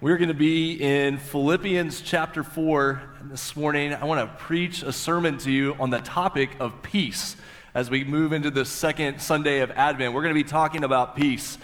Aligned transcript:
We're 0.00 0.16
going 0.16 0.28
to 0.28 0.34
be 0.34 0.74
in 0.74 1.18
Philippians 1.18 2.02
chapter 2.02 2.44
4 2.44 3.02
this 3.24 3.56
morning. 3.56 3.92
I 3.92 4.04
want 4.04 4.20
to 4.20 4.44
preach 4.44 4.84
a 4.84 4.92
sermon 4.92 5.38
to 5.38 5.50
you 5.50 5.74
on 5.80 5.90
the 5.90 5.98
topic 5.98 6.50
of 6.60 6.82
peace 6.82 7.34
as 7.74 7.90
we 7.90 8.04
move 8.04 8.32
into 8.32 8.52
the 8.52 8.64
second 8.64 9.20
Sunday 9.20 9.58
of 9.58 9.72
Advent. 9.72 10.14
We're 10.14 10.22
going 10.22 10.36
to 10.36 10.40
be 10.40 10.48
talking 10.48 10.84
about 10.84 11.16
peace. 11.16 11.58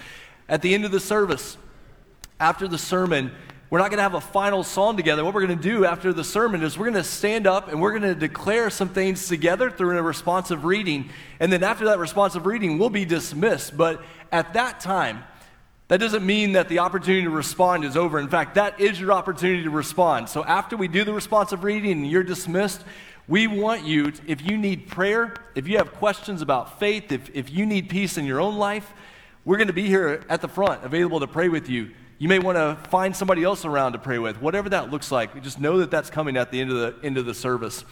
At 0.49 0.63
the 0.63 0.75
end 0.75 0.85
of 0.85 0.91
the 0.91 0.99
service, 0.99 1.57
after 2.41 2.67
the 2.67 2.77
sermon, 2.77 3.31
we're 3.71 3.79
not 3.79 3.91
going 3.91 3.99
to 3.99 4.03
have 4.03 4.15
a 4.15 4.21
final 4.21 4.65
song 4.65 4.97
together. 4.97 5.25
What 5.25 5.33
we're 5.33 5.47
going 5.47 5.57
to 5.57 5.63
do 5.63 5.85
after 5.85 6.13
the 6.13 6.25
sermon 6.25 6.65
is 6.65 6.77
we're 6.77 6.91
going 6.91 6.95
to 6.95 7.09
stand 7.09 7.47
up 7.47 7.69
and 7.69 7.81
we're 7.81 7.97
going 7.97 8.03
to 8.03 8.17
declare 8.17 8.69
some 8.69 8.89
things 8.89 9.29
together 9.29 9.71
through 9.71 9.97
a 9.97 10.03
responsive 10.03 10.65
reading. 10.65 11.09
And 11.39 11.53
then 11.53 11.63
after 11.63 11.85
that 11.85 12.01
responsive 12.01 12.47
reading, 12.47 12.81
we'll 12.81 12.91
be 12.91 13.05
dismissed. 13.05 13.77
But 13.77 14.03
at 14.33 14.55
that 14.55 14.81
time, 14.81 15.23
that 15.95 16.01
doesn't 16.01 16.27
mean 16.27 16.55
that 16.55 16.69
the 16.69 16.81
opportunity 16.81 17.23
to 17.23 17.31
respond 17.31 17.85
is 17.85 17.97
over. 17.97 18.19
In 18.19 18.27
fact, 18.27 18.57
that 18.57 18.81
is 18.81 18.99
your 18.99 19.13
opportunity 19.13 19.63
to 19.63 19.71
respond. 19.71 20.29
So 20.29 20.43
after 20.43 20.77
we 20.77 20.89
do 20.89 21.05
the 21.05 21.13
responsive 21.13 21.63
reading 21.63 21.93
and 21.93 22.11
you're 22.11 22.25
dismissed, 22.25 22.83
we 23.29 23.47
want 23.47 23.85
you, 23.85 24.11
to, 24.11 24.23
if 24.27 24.45
you 24.45 24.57
need 24.57 24.89
prayer, 24.89 25.37
if 25.55 25.69
you 25.69 25.79
have 25.79 25.93
questions 25.93 26.43
about 26.43 26.81
faith, 26.81 27.13
if, 27.13 27.31
if 27.33 27.49
you 27.49 27.65
need 27.65 27.89
peace 27.89 28.19
in 28.19 28.25
your 28.25 28.41
own 28.41 28.57
life, 28.57 28.93
we're 29.45 29.57
going 29.57 29.69
to 29.69 29.73
be 29.73 29.87
here 29.87 30.25
at 30.29 30.41
the 30.41 30.49
front 30.49 30.83
available 30.83 31.21
to 31.21 31.29
pray 31.29 31.49
with 31.49 31.69
you. 31.69 31.93
You 32.19 32.27
may 32.27 32.41
want 32.41 32.59
to 32.59 32.77
find 32.91 33.15
somebody 33.15 33.45
else 33.45 33.65
around 33.65 33.93
to 33.93 34.01
pray 34.01 34.19
with, 34.19 34.43
whatever 34.43 34.69
that 34.71 34.91
looks 34.91 35.13
like. 35.13 35.41
Just 35.45 35.61
know 35.61 35.79
that 35.79 35.93
that's 35.93 36.11
coming 36.11 36.37
at 36.37 36.51
the 36.51 36.61
end 36.61 36.73
of 36.73 36.77
the, 36.77 37.07
end 37.07 37.19
of 37.19 37.25
the 37.25 37.35
service. 37.35 37.85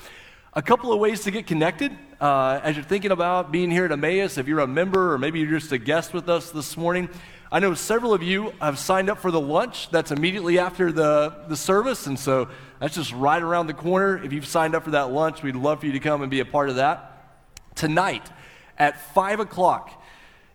A 0.54 0.60
couple 0.60 0.92
of 0.92 0.98
ways 0.98 1.22
to 1.22 1.30
get 1.30 1.46
connected 1.46 1.96
uh, 2.20 2.58
as 2.64 2.74
you're 2.74 2.84
thinking 2.84 3.12
about 3.12 3.52
being 3.52 3.70
here 3.70 3.84
at 3.84 3.92
Emmaus, 3.92 4.38
if 4.38 4.48
you're 4.48 4.58
a 4.58 4.66
member 4.66 5.12
or 5.12 5.18
maybe 5.18 5.38
you're 5.38 5.60
just 5.60 5.70
a 5.70 5.78
guest 5.78 6.12
with 6.12 6.28
us 6.28 6.50
this 6.50 6.76
morning. 6.76 7.08
I 7.52 7.58
know 7.58 7.74
several 7.74 8.14
of 8.14 8.22
you 8.22 8.54
have 8.62 8.78
signed 8.78 9.10
up 9.10 9.18
for 9.18 9.30
the 9.30 9.38
lunch 9.38 9.90
that's 9.90 10.10
immediately 10.10 10.58
after 10.58 10.90
the, 10.90 11.36
the 11.48 11.56
service, 11.56 12.06
and 12.06 12.18
so 12.18 12.48
that's 12.80 12.94
just 12.94 13.12
right 13.12 13.42
around 13.42 13.66
the 13.66 13.74
corner. 13.74 14.16
If 14.24 14.32
you've 14.32 14.46
signed 14.46 14.74
up 14.74 14.84
for 14.84 14.92
that 14.92 15.12
lunch, 15.12 15.42
we'd 15.42 15.54
love 15.54 15.80
for 15.80 15.86
you 15.86 15.92
to 15.92 16.00
come 16.00 16.22
and 16.22 16.30
be 16.30 16.40
a 16.40 16.46
part 16.46 16.70
of 16.70 16.76
that. 16.76 17.44
Tonight 17.74 18.26
at 18.78 18.98
5 19.12 19.40
o'clock, 19.40 20.02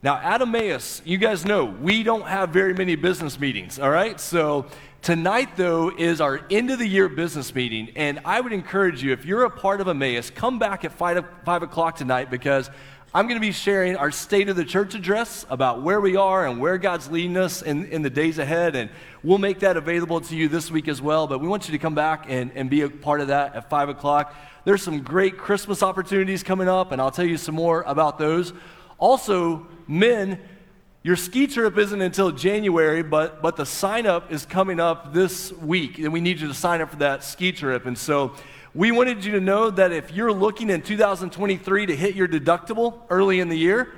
now 0.01 0.17
at 0.17 0.41
Emmaus, 0.41 1.03
you 1.05 1.19
guys 1.19 1.45
know 1.45 1.65
we 1.65 2.01
don't 2.01 2.25
have 2.25 2.49
very 2.49 2.73
many 2.73 2.95
business 2.95 3.39
meetings, 3.39 3.77
all 3.77 3.91
right? 3.91 4.19
So 4.19 4.65
tonight, 5.03 5.55
though, 5.55 5.91
is 5.95 6.19
our 6.19 6.41
end 6.49 6.71
of 6.71 6.79
the 6.79 6.87
year 6.87 7.09
business 7.09 7.53
meeting, 7.53 7.91
and 7.95 8.21
I 8.25 8.41
would 8.41 8.53
encourage 8.53 9.03
you, 9.03 9.13
if 9.13 9.23
you're 9.23 9.43
a 9.43 9.51
part 9.51 9.81
of 9.81 9.87
Emmaus, 9.87 10.31
come 10.31 10.57
back 10.57 10.83
at 10.83 10.93
5, 10.93 11.23
5 11.45 11.61
o'clock 11.61 11.95
tonight 11.95 12.31
because 12.31 12.71
I'm 13.17 13.25
going 13.25 13.37
to 13.37 13.41
be 13.41 13.51
sharing 13.51 13.95
our 13.95 14.11
State 14.11 14.47
of 14.47 14.55
the 14.55 14.63
Church 14.63 14.93
address 14.93 15.43
about 15.49 15.81
where 15.81 15.99
we 15.99 16.15
are 16.15 16.45
and 16.45 16.59
where 16.59 16.77
God's 16.77 17.09
leading 17.09 17.35
us 17.35 17.63
in, 17.63 17.87
in 17.87 18.03
the 18.03 18.11
days 18.11 18.37
ahead. 18.37 18.75
And 18.75 18.91
we'll 19.23 19.39
make 19.39 19.61
that 19.61 19.75
available 19.75 20.21
to 20.21 20.35
you 20.35 20.47
this 20.47 20.69
week 20.69 20.87
as 20.87 21.01
well. 21.01 21.25
But 21.25 21.39
we 21.39 21.47
want 21.47 21.67
you 21.67 21.71
to 21.71 21.79
come 21.79 21.95
back 21.95 22.25
and, 22.27 22.51
and 22.53 22.69
be 22.69 22.81
a 22.81 22.89
part 22.91 23.19
of 23.21 23.29
that 23.29 23.55
at 23.55 23.71
5 23.71 23.89
o'clock. 23.89 24.35
There's 24.65 24.83
some 24.83 25.01
great 25.01 25.35
Christmas 25.35 25.81
opportunities 25.81 26.43
coming 26.43 26.69
up, 26.69 26.91
and 26.91 27.01
I'll 27.01 27.09
tell 27.09 27.25
you 27.25 27.37
some 27.37 27.55
more 27.55 27.81
about 27.87 28.19
those. 28.19 28.53
Also, 28.99 29.65
men, 29.87 30.39
your 31.01 31.15
ski 31.15 31.47
trip 31.47 31.75
isn't 31.75 31.99
until 31.99 32.31
January, 32.31 33.01
but, 33.01 33.41
but 33.41 33.55
the 33.55 33.65
sign 33.65 34.05
up 34.05 34.31
is 34.31 34.45
coming 34.45 34.79
up 34.79 35.11
this 35.11 35.51
week, 35.53 35.97
and 35.97 36.13
we 36.13 36.21
need 36.21 36.39
you 36.39 36.49
to 36.49 36.53
sign 36.53 36.81
up 36.81 36.91
for 36.91 36.97
that 36.97 37.23
ski 37.23 37.51
trip. 37.51 37.87
And 37.87 37.97
so, 37.97 38.35
we 38.77 38.91
wanted 38.91 39.25
you 39.25 39.31
to 39.31 39.39
know 39.39 39.71
that 39.71 39.91
if 39.91 40.11
you're 40.11 40.31
looking 40.31 40.69
in 40.69 40.83
2023 40.83 41.87
to 41.87 41.95
hit 41.95 42.13
your 42.13 42.27
deductible 42.27 42.99
early 43.09 43.39
in 43.39 43.49
the 43.49 43.57
year, 43.57 43.91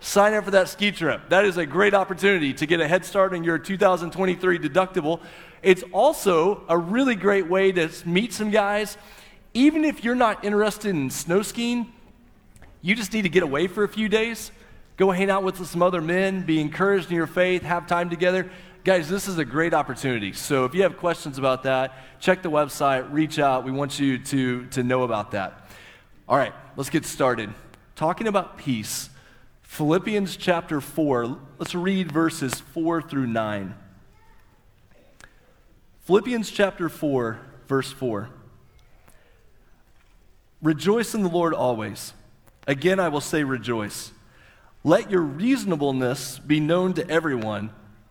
sign 0.00 0.32
up 0.32 0.46
for 0.46 0.50
that 0.52 0.66
ski 0.70 0.90
trip. 0.90 1.28
That 1.28 1.44
is 1.44 1.58
a 1.58 1.66
great 1.66 1.92
opportunity 1.92 2.54
to 2.54 2.64
get 2.64 2.80
a 2.80 2.88
head 2.88 3.04
start 3.04 3.34
on 3.34 3.44
your 3.44 3.58
2023 3.58 4.58
deductible. 4.58 5.20
It's 5.62 5.84
also 5.92 6.62
a 6.70 6.78
really 6.78 7.16
great 7.16 7.50
way 7.50 7.70
to 7.72 7.90
meet 8.06 8.32
some 8.32 8.50
guys. 8.50 8.96
Even 9.52 9.84
if 9.84 10.02
you're 10.02 10.14
not 10.14 10.42
interested 10.42 10.88
in 10.88 11.10
snow 11.10 11.42
skiing, 11.42 11.92
you 12.80 12.94
just 12.94 13.12
need 13.12 13.22
to 13.22 13.28
get 13.28 13.42
away 13.42 13.66
for 13.66 13.84
a 13.84 13.88
few 13.88 14.08
days. 14.08 14.52
Go 14.96 15.10
hang 15.10 15.28
out 15.28 15.42
with 15.42 15.62
some 15.66 15.82
other 15.82 16.00
men, 16.00 16.46
be 16.46 16.62
encouraged 16.62 17.10
in 17.10 17.16
your 17.16 17.26
faith, 17.26 17.60
have 17.60 17.86
time 17.86 18.08
together. 18.08 18.50
Guys, 18.84 19.08
this 19.08 19.28
is 19.28 19.38
a 19.38 19.46
great 19.46 19.72
opportunity. 19.72 20.34
So 20.34 20.66
if 20.66 20.74
you 20.74 20.82
have 20.82 20.98
questions 20.98 21.38
about 21.38 21.62
that, 21.62 21.94
check 22.20 22.42
the 22.42 22.50
website, 22.50 23.10
reach 23.10 23.38
out. 23.38 23.64
We 23.64 23.72
want 23.72 23.98
you 23.98 24.18
to, 24.18 24.66
to 24.66 24.82
know 24.82 25.04
about 25.04 25.30
that. 25.30 25.70
All 26.28 26.36
right, 26.36 26.52
let's 26.76 26.90
get 26.90 27.06
started. 27.06 27.48
Talking 27.96 28.28
about 28.28 28.58
peace, 28.58 29.08
Philippians 29.62 30.36
chapter 30.36 30.82
4, 30.82 31.38
let's 31.58 31.74
read 31.74 32.12
verses 32.12 32.60
4 32.60 33.00
through 33.00 33.26
9. 33.26 33.74
Philippians 36.02 36.50
chapter 36.50 36.90
4, 36.90 37.40
verse 37.66 37.90
4. 37.90 38.28
Rejoice 40.60 41.14
in 41.14 41.22
the 41.22 41.30
Lord 41.30 41.54
always. 41.54 42.12
Again, 42.66 43.00
I 43.00 43.08
will 43.08 43.22
say 43.22 43.44
rejoice. 43.44 44.12
Let 44.82 45.10
your 45.10 45.22
reasonableness 45.22 46.38
be 46.38 46.60
known 46.60 46.92
to 46.94 47.08
everyone. 47.08 47.70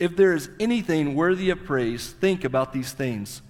if 0.00 0.16
there 0.16 0.32
is 0.32 0.48
anything 0.58 1.14
worthy 1.14 1.50
of 1.50 1.62
praise, 1.64 2.10
think 2.10 2.42
about 2.42 2.72
these 2.72 2.92
things. 2.92 3.42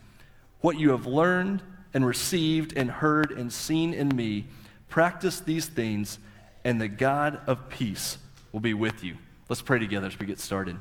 What 0.61 0.78
you 0.78 0.91
have 0.91 1.06
learned 1.06 1.62
and 1.94 2.05
received 2.05 2.77
and 2.77 2.91
heard 2.91 3.31
and 3.31 3.53
seen 3.53 3.94
in 3.94 4.09
me, 4.09 4.47
practice 4.89 5.39
these 5.39 5.66
things, 5.66 6.19
and 6.65 6.81
the 6.81 6.89
God 6.89 7.41
of 7.47 7.69
peace 7.71 8.19
will 8.50 8.60
be 8.60 8.75
with 8.75 9.05
you. 9.05 9.16
Let's 9.49 9.62
pray 9.62 9.78
together 9.78 10.09
as 10.09 10.19
we 10.19 10.27
get 10.27 10.41
started. 10.41 10.77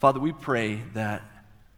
Father, 0.00 0.20
we 0.20 0.32
pray 0.32 0.82
that 0.92 1.22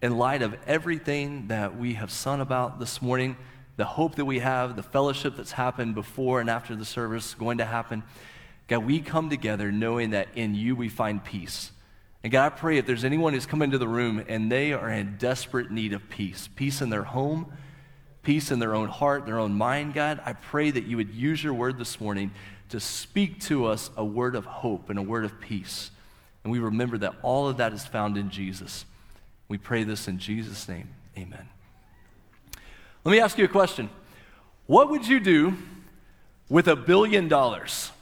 in 0.03 0.19
light 0.19 0.43
of 0.43 0.57
everything 0.67 1.47
that 1.47 1.79
we 1.79 1.95
have 1.95 2.11
sung 2.11 2.41
about 2.41 2.81
this 2.81 3.01
morning, 3.01 3.37
the 3.77 3.85
hope 3.85 4.17
that 4.17 4.25
we 4.25 4.41
have, 4.41 4.75
the 4.75 4.83
fellowship 4.83 5.37
that's 5.37 5.53
happened 5.53 5.95
before 5.95 6.41
and 6.41 6.51
after 6.51 6.75
the 6.75 6.85
service 6.85 7.35
going 7.35 7.59
to 7.59 7.65
happen, 7.65 8.03
God, 8.69 8.85
we 8.85 9.01
come 9.01 9.31
together 9.31 9.71
knowing 9.71 10.11
that 10.11 10.29
in 10.35 10.55
you 10.55 10.75
we 10.75 10.89
find 10.89 11.23
peace. 11.25 11.71
And 12.23 12.33
God, 12.33 12.47
I 12.47 12.49
pray 12.49 12.79
if 12.79 12.87
there's 12.87 13.05
anyone 13.05 13.33
who's 13.35 13.47
come 13.47 13.63
into 13.63 13.79
the 13.79 13.87
room 13.87 14.25
and 14.27 14.51
they 14.51 14.73
are 14.73 14.91
in 14.91 15.17
desperate 15.17 15.71
need 15.71 15.93
of 15.93 16.09
peace, 16.09 16.49
peace 16.57 16.83
in 16.83 16.91
their 16.91 17.05
home, 17.05 17.53
peace 18.25 18.51
in 18.51 18.59
their 18.59 18.75
own 18.75 18.89
heart, 18.89 19.27
their 19.27 19.39
own 19.39 19.53
mind, 19.53 19.95
God, 19.95 20.21
I 20.25 20.33
pray 20.33 20.73
that 20.73 20.87
you 20.87 20.97
would 20.97 21.15
use 21.15 21.45
your 21.45 21.55
word 21.55 21.79
this 21.79 22.01
morning 22.01 22.33
to 22.71 22.81
speak 22.81 23.41
to 23.43 23.67
us 23.67 23.91
a 23.97 24.05
word 24.05 24.35
of 24.35 24.45
hope 24.45 24.91
and 24.91 24.99
a 24.99 25.03
word 25.03 25.25
of 25.25 25.41
peace. 25.41 25.93
And 26.43 26.53
we 26.53 26.59
remember 26.59 26.99
that 26.99 27.15
all 27.23 27.49
of 27.49 27.59
that 27.59 27.73
is 27.73 27.87
found 27.87 28.17
in 28.17 28.31
Jesus. 28.31 28.85
We 29.47 29.59
pray 29.59 29.85
this 29.85 30.09
in 30.09 30.19
Jesus' 30.19 30.69
name. 30.69 30.89
Amen. 31.17 31.49
Let 33.05 33.13
me 33.13 33.21
ask 33.21 33.39
you 33.39 33.45
a 33.45 33.49
question. 33.49 33.89
What 34.67 34.91
would 34.91 35.07
you 35.07 35.21
do 35.21 35.57
with 36.49 36.67
a 36.67 36.75
billion 36.75 37.29
dollars? 37.29 37.93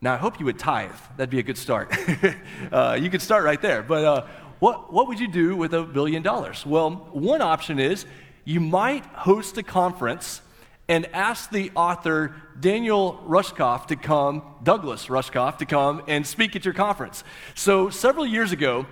Now, 0.00 0.14
I 0.14 0.16
hope 0.16 0.38
you 0.38 0.46
would 0.46 0.58
tithe. 0.58 0.92
That'd 1.16 1.30
be 1.30 1.40
a 1.40 1.42
good 1.42 1.58
start. 1.58 1.92
uh, 2.72 2.96
you 3.00 3.10
could 3.10 3.22
start 3.22 3.44
right 3.44 3.60
there. 3.60 3.82
But 3.82 4.04
uh, 4.04 4.26
what, 4.60 4.92
what 4.92 5.08
would 5.08 5.18
you 5.18 5.28
do 5.28 5.56
with 5.56 5.74
a 5.74 5.82
billion 5.82 6.22
dollars? 6.22 6.64
Well, 6.64 6.90
one 7.12 7.42
option 7.42 7.80
is 7.80 8.06
you 8.44 8.60
might 8.60 9.04
host 9.06 9.58
a 9.58 9.62
conference 9.62 10.40
and 10.88 11.06
ask 11.12 11.50
the 11.50 11.70
author 11.74 12.34
Daniel 12.58 13.22
Rushkoff 13.26 13.88
to 13.88 13.96
come, 13.96 14.42
Douglas 14.62 15.06
Rushkoff, 15.06 15.58
to 15.58 15.66
come 15.66 16.02
and 16.06 16.26
speak 16.26 16.56
at 16.56 16.64
your 16.64 16.74
conference. 16.74 17.24
So, 17.54 17.90
several 17.90 18.24
years 18.24 18.52
ago, 18.52 18.86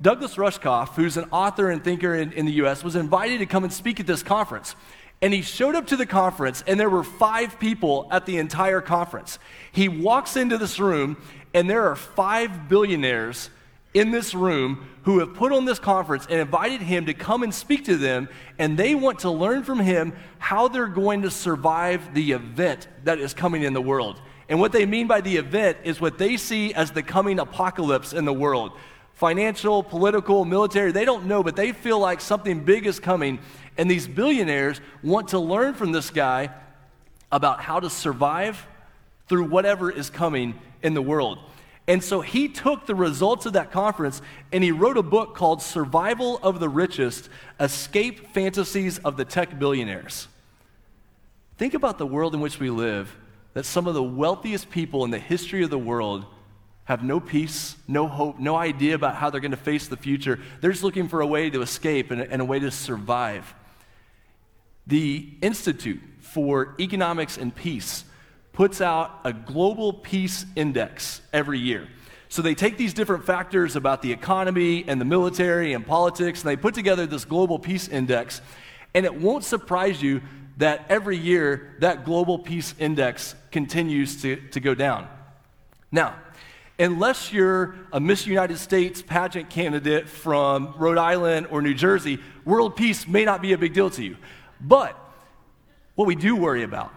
Douglas 0.00 0.36
Rushkoff, 0.36 0.90
who's 0.94 1.16
an 1.16 1.26
author 1.32 1.70
and 1.70 1.82
thinker 1.82 2.14
in, 2.14 2.32
in 2.32 2.46
the 2.46 2.52
U.S., 2.52 2.84
was 2.84 2.94
invited 2.94 3.38
to 3.38 3.46
come 3.46 3.64
and 3.64 3.72
speak 3.72 4.00
at 4.00 4.06
this 4.06 4.22
conference. 4.22 4.76
And 5.22 5.34
he 5.34 5.42
showed 5.42 5.74
up 5.74 5.86
to 5.88 5.96
the 5.96 6.06
conference, 6.06 6.64
and 6.66 6.80
there 6.80 6.88
were 6.88 7.04
five 7.04 7.60
people 7.60 8.08
at 8.10 8.24
the 8.24 8.38
entire 8.38 8.80
conference. 8.80 9.38
He 9.70 9.88
walks 9.88 10.36
into 10.36 10.56
this 10.56 10.80
room, 10.80 11.18
and 11.52 11.68
there 11.68 11.86
are 11.88 11.96
five 11.96 12.68
billionaires 12.68 13.50
in 13.92 14.12
this 14.12 14.34
room 14.34 14.88
who 15.02 15.18
have 15.18 15.34
put 15.34 15.52
on 15.52 15.64
this 15.64 15.78
conference 15.78 16.26
and 16.30 16.40
invited 16.40 16.80
him 16.80 17.06
to 17.06 17.14
come 17.14 17.42
and 17.42 17.54
speak 17.54 17.84
to 17.86 17.96
them, 17.96 18.28
and 18.58 18.78
they 18.78 18.94
want 18.94 19.18
to 19.20 19.30
learn 19.30 19.62
from 19.62 19.78
him 19.80 20.14
how 20.38 20.68
they're 20.68 20.86
going 20.86 21.22
to 21.22 21.30
survive 21.30 22.14
the 22.14 22.32
event 22.32 22.88
that 23.04 23.18
is 23.18 23.34
coming 23.34 23.62
in 23.62 23.72
the 23.72 23.82
world. 23.82 24.20
And 24.48 24.58
what 24.58 24.72
they 24.72 24.86
mean 24.86 25.06
by 25.06 25.20
the 25.20 25.36
event 25.36 25.78
is 25.84 26.00
what 26.00 26.18
they 26.18 26.36
see 26.36 26.72
as 26.74 26.90
the 26.92 27.02
coming 27.02 27.38
apocalypse 27.38 28.12
in 28.12 28.24
the 28.24 28.32
world 28.32 28.72
financial, 29.20 29.82
political, 29.82 30.46
military, 30.46 30.92
they 30.92 31.04
don't 31.04 31.26
know, 31.26 31.42
but 31.42 31.54
they 31.54 31.72
feel 31.72 31.98
like 31.98 32.22
something 32.22 32.64
big 32.64 32.86
is 32.86 32.98
coming. 32.98 33.38
And 33.80 33.90
these 33.90 34.06
billionaires 34.06 34.78
want 35.02 35.28
to 35.28 35.38
learn 35.38 35.72
from 35.72 35.90
this 35.90 36.10
guy 36.10 36.50
about 37.32 37.62
how 37.62 37.80
to 37.80 37.88
survive 37.88 38.66
through 39.26 39.44
whatever 39.44 39.90
is 39.90 40.10
coming 40.10 40.60
in 40.82 40.92
the 40.92 41.00
world. 41.00 41.38
And 41.88 42.04
so 42.04 42.20
he 42.20 42.46
took 42.46 42.84
the 42.84 42.94
results 42.94 43.46
of 43.46 43.54
that 43.54 43.72
conference 43.72 44.20
and 44.52 44.62
he 44.62 44.70
wrote 44.70 44.98
a 44.98 45.02
book 45.02 45.34
called 45.34 45.62
Survival 45.62 46.38
of 46.42 46.60
the 46.60 46.68
Richest 46.68 47.30
Escape 47.58 48.34
Fantasies 48.34 48.98
of 48.98 49.16
the 49.16 49.24
Tech 49.24 49.58
Billionaires. 49.58 50.28
Think 51.56 51.72
about 51.72 51.96
the 51.96 52.06
world 52.06 52.34
in 52.34 52.42
which 52.42 52.60
we 52.60 52.68
live 52.68 53.16
that 53.54 53.64
some 53.64 53.86
of 53.86 53.94
the 53.94 54.02
wealthiest 54.02 54.68
people 54.68 55.06
in 55.06 55.10
the 55.10 55.18
history 55.18 55.64
of 55.64 55.70
the 55.70 55.78
world 55.78 56.26
have 56.84 57.02
no 57.02 57.18
peace, 57.18 57.76
no 57.88 58.06
hope, 58.06 58.38
no 58.38 58.56
idea 58.56 58.94
about 58.94 59.14
how 59.14 59.30
they're 59.30 59.40
going 59.40 59.52
to 59.52 59.56
face 59.56 59.88
the 59.88 59.96
future. 59.96 60.38
They're 60.60 60.70
just 60.70 60.84
looking 60.84 61.08
for 61.08 61.22
a 61.22 61.26
way 61.26 61.48
to 61.48 61.62
escape 61.62 62.10
and, 62.10 62.20
and 62.20 62.42
a 62.42 62.44
way 62.44 62.58
to 62.58 62.70
survive. 62.70 63.54
The 64.90 65.28
Institute 65.40 66.00
for 66.18 66.74
Economics 66.80 67.38
and 67.38 67.54
Peace 67.54 68.04
puts 68.52 68.80
out 68.80 69.20
a 69.24 69.32
global 69.32 69.92
peace 69.92 70.44
index 70.56 71.20
every 71.32 71.60
year. 71.60 71.86
So 72.28 72.42
they 72.42 72.56
take 72.56 72.76
these 72.76 72.92
different 72.92 73.24
factors 73.24 73.76
about 73.76 74.02
the 74.02 74.10
economy 74.10 74.84
and 74.88 75.00
the 75.00 75.04
military 75.04 75.74
and 75.74 75.86
politics, 75.86 76.42
and 76.42 76.50
they 76.50 76.56
put 76.56 76.74
together 76.74 77.06
this 77.06 77.24
global 77.24 77.60
peace 77.60 77.86
index. 77.86 78.40
And 78.92 79.06
it 79.06 79.14
won't 79.14 79.44
surprise 79.44 80.02
you 80.02 80.22
that 80.56 80.86
every 80.88 81.16
year 81.16 81.76
that 81.78 82.04
global 82.04 82.40
peace 82.40 82.74
index 82.76 83.36
continues 83.52 84.20
to, 84.22 84.36
to 84.48 84.58
go 84.58 84.74
down. 84.74 85.06
Now, 85.92 86.16
unless 86.80 87.32
you're 87.32 87.76
a 87.92 88.00
Miss 88.00 88.26
United 88.26 88.58
States 88.58 89.02
pageant 89.02 89.50
candidate 89.50 90.08
from 90.08 90.74
Rhode 90.76 90.98
Island 90.98 91.46
or 91.50 91.62
New 91.62 91.74
Jersey, 91.74 92.18
world 92.44 92.74
peace 92.74 93.06
may 93.06 93.24
not 93.24 93.40
be 93.40 93.52
a 93.52 93.58
big 93.58 93.72
deal 93.72 93.90
to 93.90 94.02
you. 94.02 94.16
But 94.60 94.96
what 95.94 96.06
we 96.06 96.14
do 96.14 96.36
worry 96.36 96.62
about, 96.62 96.92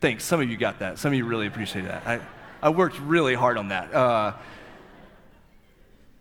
thanks, 0.00 0.24
some 0.24 0.40
of 0.40 0.50
you 0.50 0.56
got 0.56 0.80
that. 0.80 0.98
Some 0.98 1.12
of 1.12 1.18
you 1.18 1.24
really 1.24 1.46
appreciate 1.46 1.86
that. 1.86 2.06
I, 2.06 2.20
I 2.62 2.70
worked 2.70 2.98
really 3.00 3.34
hard 3.34 3.56
on 3.56 3.68
that. 3.68 3.94
Uh, 3.94 4.32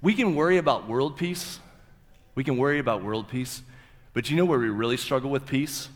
we 0.01 0.13
can 0.13 0.35
worry 0.35 0.57
about 0.57 0.87
world 0.87 1.17
peace. 1.17 1.59
We 2.35 2.43
can 2.43 2.57
worry 2.57 2.79
about 2.79 3.03
world 3.03 3.27
peace. 3.27 3.61
But 4.13 4.29
you 4.29 4.37
know 4.37 4.45
where 4.45 4.59
we 4.59 4.69
really 4.69 4.97
struggle 4.97 5.29
with 5.29 5.45
peace? 5.45 5.89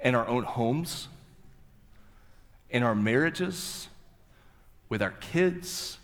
in 0.00 0.14
our 0.14 0.26
own 0.26 0.44
homes, 0.44 1.08
in 2.70 2.82
our 2.82 2.94
marriages, 2.94 3.88
with 4.88 5.02
our 5.02 5.10
kids, 5.10 5.98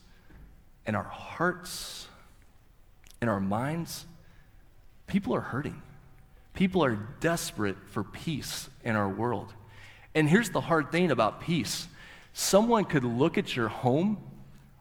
in 0.87 0.95
our 0.95 1.05
hearts, 1.05 2.09
in 3.23 3.29
our 3.29 3.41
minds. 3.41 4.05
People 5.07 5.35
are 5.35 5.41
hurting. 5.41 5.81
People 6.55 6.85
are 6.85 6.97
desperate 7.21 7.77
for 7.91 8.05
peace 8.05 8.69
in 8.85 8.97
our 8.97 9.09
world. 9.09 9.53
And 10.15 10.29
here's 10.29 10.51
the 10.51 10.61
hard 10.61 10.91
thing 10.93 11.11
about 11.11 11.41
peace 11.41 11.89
someone 12.33 12.85
could 12.85 13.05
look 13.05 13.39
at 13.39 13.55
your 13.55 13.69
home 13.69 14.19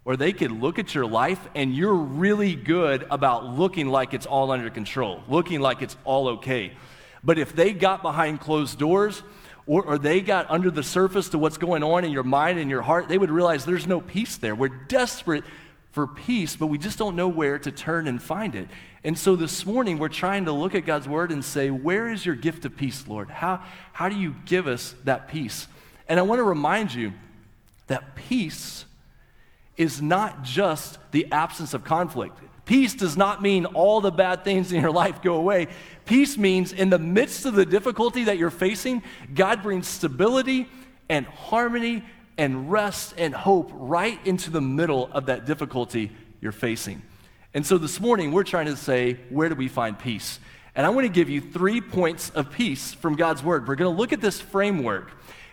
or 0.05 0.17
they 0.17 0.33
could 0.33 0.51
look 0.51 0.79
at 0.79 0.95
your 0.95 1.05
life 1.05 1.39
and 1.55 1.73
you're 1.73 1.93
really 1.93 2.55
good 2.55 3.05
about 3.09 3.45
looking 3.45 3.87
like 3.87 4.13
it's 4.13 4.25
all 4.25 4.51
under 4.51 4.69
control, 4.69 5.21
looking 5.27 5.59
like 5.59 5.81
it's 5.81 5.95
all 6.03 6.27
okay. 6.29 6.73
But 7.23 7.37
if 7.37 7.55
they 7.55 7.73
got 7.73 8.01
behind 8.01 8.39
closed 8.41 8.77
doors, 8.77 9.23
or, 9.65 9.81
or, 9.83 9.97
they 9.97 10.19
got 10.19 10.51
under 10.51 10.69
the 10.69 10.83
surface 10.83 11.29
to 11.29 11.37
what's 11.37 11.57
going 11.57 11.83
on 11.83 12.03
in 12.03 12.11
your 12.11 12.23
mind 12.23 12.59
and 12.59 12.69
your 12.69 12.81
heart, 12.81 13.07
they 13.07 13.17
would 13.17 13.31
realize 13.31 13.63
there's 13.63 13.87
no 13.87 14.01
peace 14.01 14.35
there. 14.35 14.55
We're 14.55 14.67
desperate 14.67 15.45
for 15.93 16.07
peace, 16.07 16.55
but 16.55 16.67
we 16.67 16.79
just 16.79 16.97
don't 16.97 17.15
know 17.15 17.27
where 17.27 17.59
to 17.59 17.71
turn 17.71 18.07
and 18.07 18.21
find 18.21 18.55
it. 18.55 18.67
And 19.03 19.17
so 19.17 19.35
this 19.35 19.63
morning, 19.63 19.99
we're 19.99 20.09
trying 20.09 20.45
to 20.45 20.51
look 20.51 20.73
at 20.73 20.87
God's 20.87 21.07
word 21.07 21.31
and 21.31 21.45
say, 21.45 21.69
Where 21.69 22.09
is 22.09 22.25
your 22.25 22.35
gift 22.35 22.65
of 22.65 22.75
peace, 22.75 23.07
Lord? 23.07 23.29
How, 23.29 23.63
how 23.93 24.09
do 24.09 24.15
you 24.15 24.35
give 24.45 24.65
us 24.65 24.95
that 25.03 25.27
peace? 25.27 25.67
And 26.07 26.19
I 26.19 26.23
want 26.23 26.39
to 26.39 26.43
remind 26.43 26.95
you 26.95 27.13
that 27.87 28.15
peace 28.15 28.85
is 29.77 30.01
not 30.01 30.41
just 30.41 30.97
the 31.11 31.31
absence 31.31 31.75
of 31.75 31.83
conflict. 31.83 32.39
Peace 32.65 32.95
does 32.95 33.15
not 33.15 33.43
mean 33.43 33.65
all 33.65 34.01
the 34.01 34.11
bad 34.11 34.43
things 34.43 34.71
in 34.71 34.81
your 34.81 34.91
life 34.91 35.21
go 35.21 35.35
away. 35.35 35.67
Peace 36.05 36.39
means 36.39 36.73
in 36.73 36.89
the 36.89 36.97
midst 36.97 37.45
of 37.45 37.53
the 37.53 37.67
difficulty 37.67 38.23
that 38.23 38.39
you're 38.39 38.49
facing, 38.49 39.03
God 39.35 39.61
brings 39.61 39.87
stability 39.87 40.67
and 41.07 41.27
harmony 41.27 42.03
and 42.37 42.71
rest 42.71 43.13
and 43.17 43.33
hope 43.33 43.69
right 43.73 44.19
into 44.25 44.49
the 44.49 44.61
middle 44.61 45.09
of 45.11 45.27
that 45.27 45.45
difficulty 45.45 46.11
you're 46.41 46.51
facing. 46.51 47.01
And 47.53 47.65
so 47.65 47.77
this 47.77 47.99
morning, 47.99 48.31
we're 48.31 48.43
trying 48.43 48.65
to 48.65 48.75
say, 48.75 49.17
where 49.29 49.49
do 49.49 49.55
we 49.55 49.67
find 49.67 49.97
peace? 49.97 50.39
And 50.75 50.85
I 50.85 50.89
want 50.89 51.05
to 51.05 51.13
give 51.13 51.29
you 51.29 51.39
three 51.39 51.81
points 51.81 52.31
of 52.31 52.51
peace 52.51 52.93
from 52.93 53.15
God's 53.15 53.43
Word. 53.43 53.67
We're 53.67 53.75
going 53.75 53.93
to 53.93 53.97
look 53.97 54.11
at 54.11 54.21
this 54.21 54.41
framework. 54.41 55.11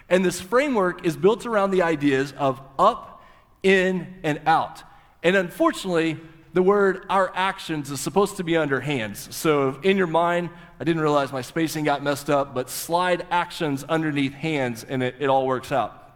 And 0.08 0.24
this 0.24 0.40
framework 0.40 1.04
is 1.04 1.16
built 1.16 1.46
around 1.46 1.70
the 1.70 1.82
ideas 1.82 2.32
of 2.38 2.60
up, 2.78 3.22
in, 3.62 4.06
and 4.22 4.40
out. 4.46 4.82
And 5.22 5.36
unfortunately, 5.36 6.18
the 6.52 6.62
word 6.62 7.06
our 7.08 7.30
actions 7.34 7.90
is 7.90 8.00
supposed 8.00 8.38
to 8.38 8.44
be 8.44 8.56
under 8.56 8.80
hands. 8.80 9.34
So 9.34 9.78
in 9.82 9.96
your 9.96 10.08
mind, 10.08 10.50
I 10.80 10.84
didn't 10.84 11.02
realize 11.02 11.32
my 11.32 11.42
spacing 11.42 11.84
got 11.84 12.02
messed 12.02 12.28
up, 12.28 12.54
but 12.54 12.68
slide 12.68 13.26
actions 13.30 13.84
underneath 13.84 14.32
hands 14.32 14.82
and 14.82 15.02
it, 15.02 15.16
it 15.20 15.26
all 15.26 15.46
works 15.46 15.70
out. 15.70 16.09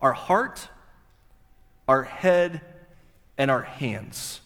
Our 0.00 0.12
heart, 0.12 0.68
our 1.86 2.02
head, 2.02 2.60
and 3.36 3.50
our 3.50 3.62
hands. 3.62 4.40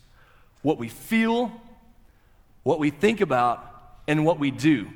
What 0.62 0.78
we 0.78 0.88
feel, 0.88 1.52
what 2.62 2.78
we 2.78 2.90
think 2.90 3.20
about, 3.20 3.68
and 4.06 4.24
what 4.24 4.38
we 4.38 4.50
do. 4.50 4.88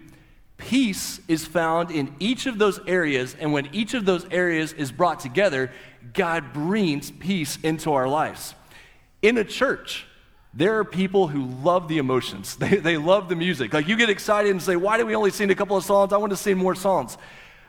Peace 0.59 1.21
is 1.29 1.45
found 1.45 1.91
in 1.91 2.15
each 2.19 2.47
of 2.47 2.59
those 2.59 2.81
areas, 2.87 3.37
and 3.39 3.53
when 3.53 3.69
each 3.75 3.95
of 3.95 4.05
those 4.07 4.27
areas 4.31 4.73
is 4.73 4.91
brought 4.91 5.21
together, 5.21 5.71
God 6.15 6.53
brings 6.53 7.11
peace 7.11 7.59
into 7.63 7.93
our 7.93 8.09
lives. 8.09 8.55
In 9.21 9.37
a 9.37 9.45
church, 9.45 10.07
there 10.55 10.79
are 10.79 10.85
people 10.85 11.29
who 11.29 11.45
love 11.45 11.89
the 11.89 11.99
emotions. 11.99 12.57
They, 12.61 12.77
they 12.77 12.97
love 12.97 13.29
the 13.29 13.37
music. 13.37 13.75
Like 13.75 13.89
you 13.89 13.97
get 13.97 14.09
excited 14.09 14.51
and 14.51 14.63
say, 14.63 14.77
Why 14.77 14.97
did 14.97 15.07
we 15.07 15.15
only 15.15 15.31
sing 15.31 15.51
a 15.51 15.55
couple 15.55 15.77
of 15.77 15.85
songs? 15.85 16.13
I 16.13 16.17
want 16.17 16.31
to 16.31 16.37
sing 16.37 16.57
more 16.57 16.75
songs. 16.75 17.19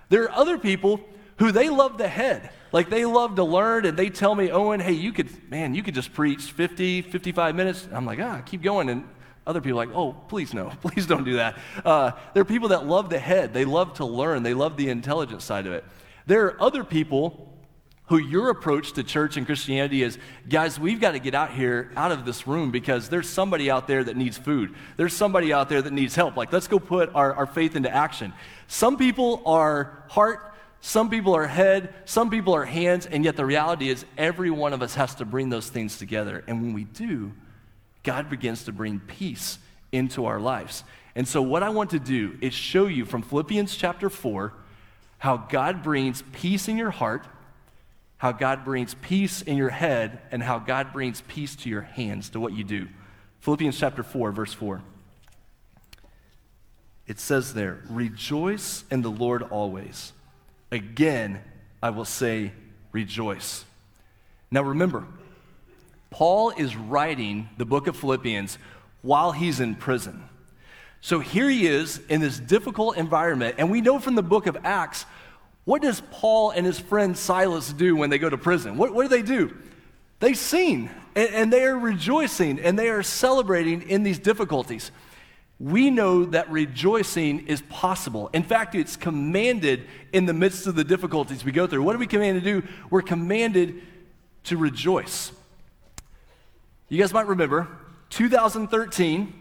There 0.09 0.23
are 0.23 0.31
other 0.31 0.57
people 0.57 1.01
who 1.37 1.51
they 1.51 1.69
love 1.69 1.97
the 1.97 2.07
head. 2.07 2.49
Like 2.71 2.89
they 2.89 3.05
love 3.05 3.35
to 3.35 3.43
learn 3.43 3.85
and 3.85 3.97
they 3.97 4.09
tell 4.09 4.35
me, 4.35 4.51
Owen, 4.51 4.79
hey, 4.79 4.93
you 4.93 5.11
could, 5.11 5.29
man, 5.49 5.73
you 5.73 5.83
could 5.83 5.95
just 5.95 6.13
preach 6.13 6.51
50, 6.51 7.01
55 7.03 7.55
minutes. 7.55 7.87
I'm 7.91 8.05
like, 8.05 8.19
ah, 8.19 8.41
keep 8.45 8.61
going. 8.61 8.89
And 8.89 9.07
other 9.45 9.61
people 9.61 9.77
like, 9.77 9.93
oh, 9.93 10.13
please 10.27 10.53
no, 10.53 10.69
please 10.81 11.05
don't 11.05 11.23
do 11.23 11.37
that. 11.37 11.57
Uh, 11.83 12.11
there 12.33 12.41
are 12.41 12.45
people 12.45 12.69
that 12.69 12.85
love 12.85 13.09
the 13.09 13.19
head. 13.19 13.53
They 13.53 13.65
love 13.65 13.95
to 13.95 14.05
learn. 14.05 14.43
They 14.43 14.53
love 14.53 14.77
the 14.77 14.89
intelligence 14.89 15.43
side 15.45 15.65
of 15.65 15.73
it. 15.73 15.85
There 16.25 16.45
are 16.45 16.61
other 16.61 16.83
people 16.83 17.47
who 18.07 18.17
your 18.17 18.49
approach 18.49 18.93
to 18.93 19.03
church 19.03 19.35
and 19.35 19.45
Christianity 19.45 20.01
is, 20.01 20.17
guys, 20.47 20.79
we've 20.79 20.99
got 20.99 21.11
to 21.11 21.19
get 21.19 21.35
out 21.35 21.51
here, 21.51 21.91
out 21.95 22.11
of 22.11 22.25
this 22.25 22.47
room, 22.47 22.71
because 22.71 23.09
there's 23.09 23.27
somebody 23.27 23.69
out 23.69 23.87
there 23.87 24.03
that 24.03 24.15
needs 24.15 24.37
food. 24.37 24.73
There's 24.95 25.13
somebody 25.13 25.51
out 25.51 25.67
there 25.67 25.81
that 25.81 25.91
needs 25.91 26.15
help. 26.15 26.37
Like, 26.37 26.53
let's 26.53 26.67
go 26.67 26.79
put 26.79 27.13
our, 27.13 27.33
our 27.33 27.45
faith 27.45 27.75
into 27.75 27.93
action. 27.93 28.33
Some 28.67 28.97
people 28.97 29.41
are 29.45 30.03
heart, 30.07 30.55
some 30.81 31.09
people 31.09 31.35
are 31.35 31.47
head, 31.47 31.93
some 32.05 32.29
people 32.29 32.53
are 32.53 32.65
hands, 32.65 33.05
and 33.05 33.25
yet 33.25 33.35
the 33.35 33.45
reality 33.45 33.89
is 33.89 34.05
every 34.17 34.51
one 34.51 34.73
of 34.73 34.81
us 34.81 34.95
has 34.95 35.15
to 35.15 35.25
bring 35.25 35.49
those 35.49 35.69
things 35.69 35.97
together. 35.97 36.43
And 36.47 36.61
when 36.61 36.73
we 36.73 36.83
do, 36.85 37.33
God 38.03 38.29
begins 38.29 38.63
to 38.65 38.71
bring 38.71 38.99
peace 38.99 39.59
into 39.91 40.25
our 40.25 40.39
lives. 40.39 40.83
And 41.15 41.27
so, 41.27 41.41
what 41.41 41.63
I 41.63 41.69
want 41.69 41.89
to 41.91 41.99
do 41.99 42.37
is 42.41 42.53
show 42.53 42.85
you 42.85 43.05
from 43.05 43.21
Philippians 43.21 43.75
chapter 43.75 44.09
4 44.09 44.53
how 45.19 45.37
God 45.37 45.81
brings 45.81 46.23
peace 46.31 46.67
in 46.67 46.77
your 46.77 46.91
heart 46.91 47.25
how 48.17 48.31
God 48.31 48.65
brings 48.65 48.95
peace 48.95 49.41
in 49.41 49.57
your 49.57 49.69
head 49.69 50.19
and 50.31 50.41
how 50.41 50.59
God 50.59 50.91
brings 50.91 51.21
peace 51.21 51.55
to 51.57 51.69
your 51.69 51.81
hands, 51.81 52.29
to 52.31 52.39
what 52.39 52.53
you 52.53 52.63
do. 52.63 52.87
Philippians 53.41 53.79
chapter 53.79 54.03
4, 54.03 54.31
verse 54.31 54.53
4. 54.53 54.81
It 57.05 57.19
says 57.19 57.53
there, 57.53 57.79
Rejoice 57.89 58.83
in 58.89 59.01
the 59.01 59.11
Lord 59.11 59.43
always. 59.43 60.13
Again, 60.71 61.41
I 61.81 61.89
will 61.91 62.05
say, 62.05 62.51
Rejoice. 62.91 63.63
Now 64.49 64.63
remember, 64.63 65.05
Paul 66.09 66.51
is 66.51 66.75
writing 66.75 67.49
the 67.57 67.65
book 67.65 67.87
of 67.87 67.95
Philippians 67.95 68.57
while 69.01 69.31
he's 69.31 69.59
in 69.59 69.75
prison. 69.75 70.23
So 71.01 71.19
here 71.19 71.49
he 71.49 71.67
is 71.67 72.01
in 72.09 72.21
this 72.21 72.39
difficult 72.39 72.97
environment, 72.97 73.55
and 73.57 73.69
we 73.69 73.81
know 73.81 73.99
from 73.99 74.15
the 74.15 74.23
book 74.23 74.47
of 74.47 74.57
Acts 74.63 75.05
what 75.67 75.81
does 75.81 76.01
Paul 76.11 76.51
and 76.51 76.65
his 76.65 76.79
friend 76.79 77.17
Silas 77.17 77.73
do 77.73 77.97
when 77.97 78.09
they 78.09 78.17
go 78.17 78.29
to 78.29 78.37
prison? 78.37 78.77
What, 78.77 78.93
what 78.93 79.03
do 79.03 79.09
they 79.09 79.21
do? 79.21 79.53
They 80.21 80.33
sing 80.33 80.89
and, 81.13 81.29
and 81.33 81.53
they 81.53 81.65
are 81.65 81.77
rejoicing 81.77 82.59
and 82.61 82.79
they 82.79 82.89
are 82.89 83.03
celebrating 83.03 83.81
in 83.81 84.03
these 84.03 84.17
difficulties. 84.17 84.91
We 85.59 85.89
know 85.89 86.25
that 86.25 86.51
rejoicing 86.51 87.47
is 87.47 87.61
possible. 87.63 88.29
In 88.33 88.43
fact, 88.43 88.75
it's 88.75 88.95
commanded 88.95 89.87
in 90.13 90.25
the 90.25 90.33
midst 90.33 90.67
of 90.67 90.75
the 90.75 90.83
difficulties 90.83 91.43
we 91.43 91.51
go 91.51 91.65
through. 91.65 91.81
What 91.81 91.95
are 91.95 91.99
we 91.99 92.07
commanded 92.07 92.43
to 92.43 92.61
do? 92.61 92.67
We're 92.91 93.01
commanded 93.01 93.81
to 94.45 94.57
rejoice. 94.57 95.31
You 96.89 96.99
guys 96.99 97.11
might 97.11 97.27
remember 97.27 97.67
2013, 98.11 99.33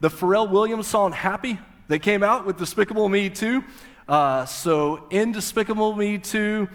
the 0.00 0.08
Pharrell 0.10 0.50
Williams 0.50 0.86
song 0.86 1.12
Happy, 1.12 1.58
they 1.88 1.98
came 1.98 2.22
out 2.22 2.46
with 2.46 2.56
Despicable 2.56 3.08
Me 3.08 3.28
2. 3.28 3.64
Uh, 4.08 4.44
so 4.44 5.06
in 5.10 5.32
Despicable 5.32 5.96
Me 5.96 6.18
2, 6.18 6.68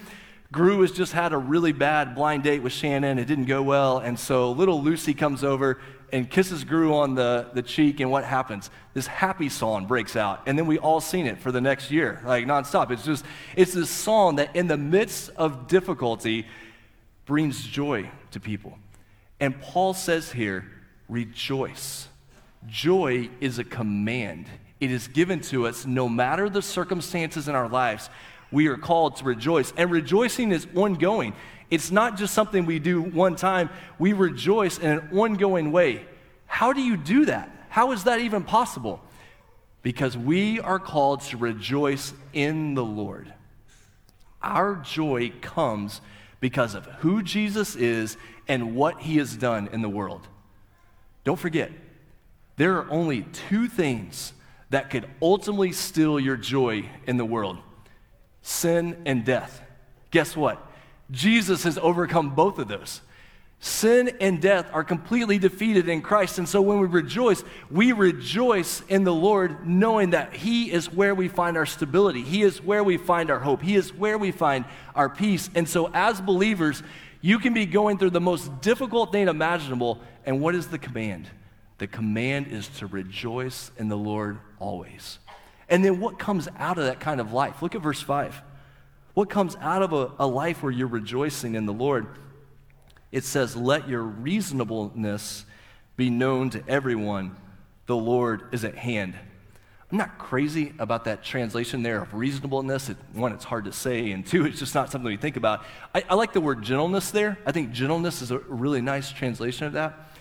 Gru 0.51 0.81
has 0.81 0.91
just 0.91 1.13
had 1.13 1.31
a 1.31 1.37
really 1.37 1.71
bad 1.71 2.15
blind 2.15 2.43
date 2.43 2.61
with 2.61 2.73
Shannon. 2.73 3.17
It 3.17 3.25
didn't 3.25 3.45
go 3.45 3.63
well. 3.63 3.99
And 3.99 4.19
so 4.19 4.51
little 4.51 4.81
Lucy 4.81 5.13
comes 5.13 5.43
over 5.43 5.79
and 6.11 6.29
kisses 6.29 6.63
Gru 6.63 6.93
on 6.93 7.15
the, 7.15 7.47
the 7.53 7.61
cheek. 7.61 7.99
And 7.99 8.11
what 8.11 8.23
happens? 8.23 8.69
This 8.93 9.07
happy 9.07 9.49
song 9.49 9.85
breaks 9.85 10.15
out. 10.15 10.43
And 10.45 10.57
then 10.57 10.67
we 10.67 10.77
all 10.77 11.01
sing 11.01 11.25
it 11.25 11.39
for 11.39 11.51
the 11.51 11.61
next 11.61 11.91
year, 11.91 12.21
like 12.25 12.45
nonstop. 12.45 12.91
It's 12.91 13.03
just, 13.03 13.25
it's 13.55 13.73
this 13.73 13.89
song 13.89 14.37
that 14.37 14.55
in 14.55 14.67
the 14.67 14.77
midst 14.77 15.31
of 15.35 15.67
difficulty 15.67 16.45
brings 17.25 17.63
joy 17.63 18.09
to 18.31 18.39
people. 18.39 18.77
And 19.39 19.59
Paul 19.61 19.93
says 19.93 20.31
here, 20.31 20.65
rejoice. 21.09 22.07
Joy 22.67 23.29
is 23.41 23.59
a 23.59 23.63
command. 23.63 24.47
It 24.79 24.91
is 24.91 25.07
given 25.07 25.41
to 25.41 25.67
us 25.67 25.85
no 25.85 26.07
matter 26.07 26.49
the 26.49 26.61
circumstances 26.61 27.47
in 27.47 27.55
our 27.55 27.69
lives. 27.69 28.09
We 28.51 28.67
are 28.67 28.77
called 28.77 29.17
to 29.17 29.25
rejoice. 29.25 29.73
And 29.75 29.91
rejoicing 29.91 30.51
is 30.51 30.67
ongoing. 30.75 31.33
It's 31.69 31.91
not 31.91 32.17
just 32.17 32.33
something 32.33 32.65
we 32.65 32.79
do 32.79 33.01
one 33.01 33.35
time, 33.35 33.69
we 33.97 34.13
rejoice 34.13 34.77
in 34.77 34.91
an 34.91 35.09
ongoing 35.17 35.71
way. 35.71 36.05
How 36.45 36.73
do 36.73 36.81
you 36.81 36.95
do 36.97 37.25
that? 37.25 37.49
How 37.69 37.91
is 37.91 38.03
that 38.03 38.19
even 38.19 38.43
possible? 38.43 39.01
Because 39.81 40.17
we 40.17 40.59
are 40.59 40.79
called 40.79 41.21
to 41.21 41.37
rejoice 41.37 42.13
in 42.33 42.73
the 42.75 42.83
Lord. 42.83 43.33
Our 44.41 44.75
joy 44.75 45.31
comes 45.41 46.01
because 46.39 46.75
of 46.75 46.85
who 46.85 47.23
Jesus 47.23 47.75
is 47.75 48.17
and 48.47 48.75
what 48.75 49.01
he 49.01 49.17
has 49.17 49.35
done 49.35 49.69
in 49.71 49.81
the 49.81 49.89
world. 49.89 50.27
Don't 51.23 51.39
forget, 51.39 51.71
there 52.57 52.77
are 52.77 52.89
only 52.91 53.23
two 53.23 53.67
things 53.67 54.33
that 54.69 54.89
could 54.89 55.07
ultimately 55.21 55.71
steal 55.71 56.19
your 56.19 56.37
joy 56.37 56.89
in 57.07 57.17
the 57.17 57.25
world 57.25 57.57
sin 58.41 59.01
and 59.07 59.25
death. 59.25 59.59
Guess 60.11 60.37
what? 60.37 60.63
Jesus 61.11 61.63
has 61.63 61.77
overcome 61.77 62.31
both 62.35 62.59
of 62.59 62.67
those. 62.67 63.01
Sin 63.59 64.15
and 64.19 64.41
death 64.41 64.69
are 64.73 64.83
completely 64.83 65.39
defeated 65.39 65.89
in 65.89 66.01
Christ. 66.01 66.37
And 66.37 66.47
so 66.47 66.61
when 66.61 66.79
we 66.79 66.87
rejoice, 66.87 67.43
we 67.71 67.93
rejoice 67.93 68.81
in 68.89 69.03
the 69.03 69.13
Lord, 69.13 69.65
knowing 69.65 70.11
that 70.11 70.33
He 70.35 70.71
is 70.71 70.91
where 70.93 71.15
we 71.15 71.27
find 71.29 71.57
our 71.57 71.65
stability. 71.65 72.21
He 72.21 72.43
is 72.43 72.61
where 72.61 72.83
we 72.83 72.97
find 72.97 73.31
our 73.31 73.39
hope. 73.39 73.61
He 73.61 73.75
is 73.75 73.93
where 73.93 74.17
we 74.17 74.31
find 74.31 74.65
our 74.93 75.09
peace. 75.09 75.49
And 75.55 75.67
so 75.67 75.89
as 75.93 76.21
believers, 76.21 76.83
you 77.21 77.39
can 77.39 77.53
be 77.53 77.65
going 77.65 77.97
through 77.97 78.11
the 78.11 78.21
most 78.21 78.61
difficult 78.61 79.11
thing 79.11 79.27
imaginable. 79.27 79.99
And 80.25 80.41
what 80.41 80.53
is 80.53 80.67
the 80.67 80.77
command? 80.77 81.27
The 81.77 81.87
command 81.87 82.47
is 82.47 82.67
to 82.79 82.87
rejoice 82.87 83.71
in 83.77 83.87
the 83.87 83.97
Lord 83.97 84.37
always. 84.59 85.17
And 85.69 85.83
then 85.83 85.99
what 85.99 86.19
comes 86.19 86.47
out 86.59 86.77
of 86.77 86.85
that 86.85 86.99
kind 86.99 87.19
of 87.19 87.33
life? 87.33 87.61
Look 87.61 87.73
at 87.73 87.81
verse 87.81 88.01
5. 88.01 88.41
What 89.15 89.29
comes 89.29 89.55
out 89.61 89.81
of 89.81 89.93
a, 89.93 90.11
a 90.19 90.27
life 90.27 90.61
where 90.61 90.71
you're 90.71 90.87
rejoicing 90.87 91.55
in 91.55 91.65
the 91.65 91.73
Lord? 91.73 92.05
It 93.11 93.23
says, 93.23 93.55
Let 93.55 93.87
your 93.87 94.03
reasonableness 94.03 95.45
be 95.95 96.09
known 96.09 96.51
to 96.51 96.63
everyone. 96.67 97.37
The 97.87 97.95
Lord 97.95 98.43
is 98.51 98.65
at 98.65 98.75
hand. 98.75 99.15
I'm 99.91 99.97
not 99.97 100.17
crazy 100.17 100.73
about 100.79 101.05
that 101.05 101.23
translation 101.23 101.81
there 101.81 102.01
of 102.01 102.13
reasonableness. 102.13 102.89
It, 102.89 102.97
one, 103.13 103.31
it's 103.31 103.45
hard 103.45 103.65
to 103.65 103.71
say, 103.71 104.11
and 104.11 104.25
two, 104.25 104.45
it's 104.45 104.59
just 104.59 104.75
not 104.75 104.91
something 104.91 105.07
we 105.07 105.15
think 105.15 105.37
about. 105.37 105.63
I, 105.93 106.03
I 106.09 106.15
like 106.15 106.33
the 106.33 106.41
word 106.41 106.61
gentleness 106.61 107.11
there. 107.11 107.37
I 107.45 107.53
think 107.53 107.71
gentleness 107.71 108.21
is 108.21 108.31
a 108.31 108.39
really 108.39 108.81
nice 108.81 109.11
translation 109.11 109.65
of 109.67 109.73
that. 109.73 110.11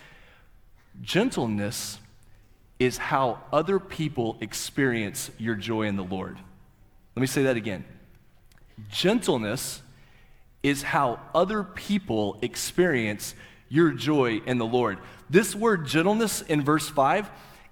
Gentleness 1.03 1.99
is 2.79 2.99
how 2.99 3.41
other 3.53 3.81
people 3.81 4.37
experience 4.41 5.33
your 5.39 5.57
joy 5.57 5.83
in 5.83 5.97
the 5.97 6.05
Lord. 6.05 6.39
Let 7.17 7.21
me 7.21 7.27
say 7.27 7.45
that 7.45 7.57
again. 7.57 7.85
Gentleness 8.91 9.83
is 10.63 10.83
how 10.83 11.21
other 11.35 11.63
people 11.63 12.39
experience 12.43 13.35
your 13.69 13.93
joy 13.93 14.41
in 14.47 14.59
the 14.59 14.67
Lord. 14.67 14.99
This 15.29 15.55
word 15.55 15.87
gentleness 15.87 16.43
in 16.43 16.63
verse 16.63 16.89
5, 16.89 17.31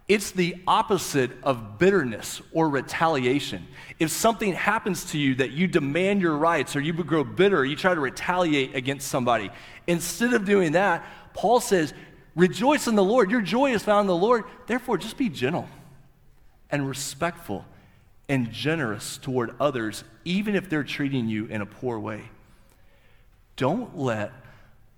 it's 0.08 0.32
the 0.32 0.56
opposite 0.66 1.30
of 1.42 1.78
bitterness 1.78 2.42
or 2.52 2.68
retaliation. 2.68 3.66
If 3.98 4.10
something 4.10 4.52
happens 4.52 5.04
to 5.12 5.18
you 5.18 5.36
that 5.36 5.52
you 5.52 5.66
demand 5.66 6.20
your 6.20 6.36
rights 6.36 6.76
or 6.76 6.80
you 6.80 6.92
grow 6.92 7.24
bitter, 7.24 7.64
you 7.64 7.76
try 7.76 7.94
to 7.94 8.00
retaliate 8.00 8.74
against 8.74 9.08
somebody, 9.08 9.50
instead 9.86 10.34
of 10.34 10.44
doing 10.44 10.72
that, 10.72 11.04
Paul 11.34 11.60
says 11.60 11.94
Rejoice 12.34 12.86
in 12.86 12.94
the 12.94 13.04
Lord. 13.04 13.30
Your 13.30 13.42
joy 13.42 13.72
is 13.72 13.82
found 13.82 14.02
in 14.02 14.06
the 14.06 14.16
Lord. 14.16 14.44
Therefore, 14.66 14.96
just 14.96 15.18
be 15.18 15.28
gentle 15.28 15.68
and 16.70 16.88
respectful 16.88 17.64
and 18.28 18.50
generous 18.50 19.18
toward 19.18 19.54
others, 19.60 20.04
even 20.24 20.54
if 20.54 20.68
they're 20.68 20.84
treating 20.84 21.28
you 21.28 21.46
in 21.46 21.60
a 21.60 21.66
poor 21.66 21.98
way. 21.98 22.22
Don't 23.56 23.98
let 23.98 24.32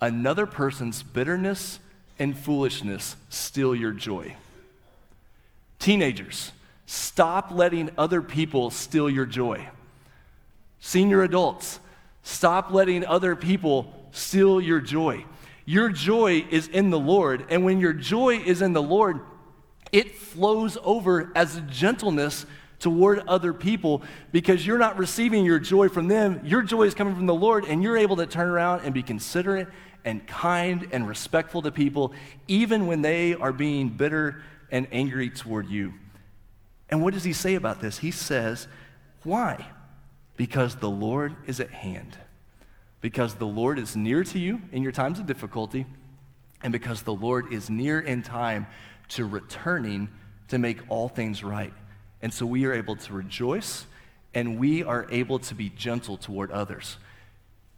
another 0.00 0.46
person's 0.46 1.02
bitterness 1.02 1.80
and 2.18 2.36
foolishness 2.36 3.16
steal 3.28 3.74
your 3.74 3.92
joy. 3.92 4.36
Teenagers, 5.78 6.52
stop 6.86 7.50
letting 7.50 7.90
other 7.98 8.22
people 8.22 8.70
steal 8.70 9.10
your 9.10 9.26
joy. 9.26 9.68
Senior 10.80 11.22
adults, 11.22 11.80
stop 12.22 12.70
letting 12.70 13.04
other 13.04 13.34
people 13.34 13.92
steal 14.12 14.60
your 14.60 14.80
joy. 14.80 15.24
Your 15.66 15.88
joy 15.88 16.44
is 16.50 16.68
in 16.68 16.90
the 16.90 16.98
Lord. 16.98 17.46
And 17.48 17.64
when 17.64 17.80
your 17.80 17.92
joy 17.92 18.36
is 18.36 18.62
in 18.62 18.74
the 18.74 18.82
Lord, 18.82 19.20
it 19.92 20.14
flows 20.16 20.76
over 20.82 21.32
as 21.34 21.62
gentleness 21.70 22.46
toward 22.78 23.20
other 23.20 23.52
people 23.52 24.02
because 24.32 24.66
you're 24.66 24.78
not 24.78 24.98
receiving 24.98 25.44
your 25.44 25.58
joy 25.58 25.88
from 25.88 26.08
them. 26.08 26.40
Your 26.44 26.62
joy 26.62 26.82
is 26.82 26.94
coming 26.94 27.14
from 27.14 27.26
the 27.26 27.34
Lord, 27.34 27.64
and 27.64 27.82
you're 27.82 27.96
able 27.96 28.16
to 28.16 28.26
turn 28.26 28.48
around 28.48 28.82
and 28.84 28.92
be 28.92 29.02
considerate 29.02 29.68
and 30.04 30.26
kind 30.26 30.88
and 30.92 31.08
respectful 31.08 31.62
to 31.62 31.70
people, 31.70 32.12
even 32.46 32.86
when 32.86 33.02
they 33.02 33.34
are 33.34 33.52
being 33.52 33.88
bitter 33.88 34.42
and 34.70 34.86
angry 34.92 35.30
toward 35.30 35.68
you. 35.68 35.94
And 36.90 37.02
what 37.02 37.14
does 37.14 37.24
he 37.24 37.32
say 37.32 37.54
about 37.54 37.80
this? 37.80 37.98
He 37.98 38.10
says, 38.10 38.68
Why? 39.22 39.66
Because 40.36 40.76
the 40.76 40.90
Lord 40.90 41.34
is 41.46 41.60
at 41.60 41.70
hand 41.70 42.18
because 43.04 43.34
the 43.34 43.46
Lord 43.46 43.78
is 43.78 43.94
near 43.94 44.24
to 44.24 44.38
you 44.38 44.62
in 44.72 44.82
your 44.82 44.90
times 44.90 45.18
of 45.18 45.26
difficulty, 45.26 45.84
and 46.62 46.72
because 46.72 47.02
the 47.02 47.12
Lord 47.12 47.52
is 47.52 47.68
near 47.68 48.00
in 48.00 48.22
time 48.22 48.66
to 49.08 49.26
returning 49.26 50.08
to 50.48 50.56
make 50.56 50.78
all 50.88 51.10
things 51.10 51.44
right. 51.44 51.74
And 52.22 52.32
so 52.32 52.46
we 52.46 52.64
are 52.64 52.72
able 52.72 52.96
to 52.96 53.12
rejoice 53.12 53.86
and 54.34 54.58
we 54.58 54.82
are 54.82 55.06
able 55.10 55.38
to 55.38 55.54
be 55.54 55.70
gentle 55.70 56.16
toward 56.16 56.50
others. 56.50 56.96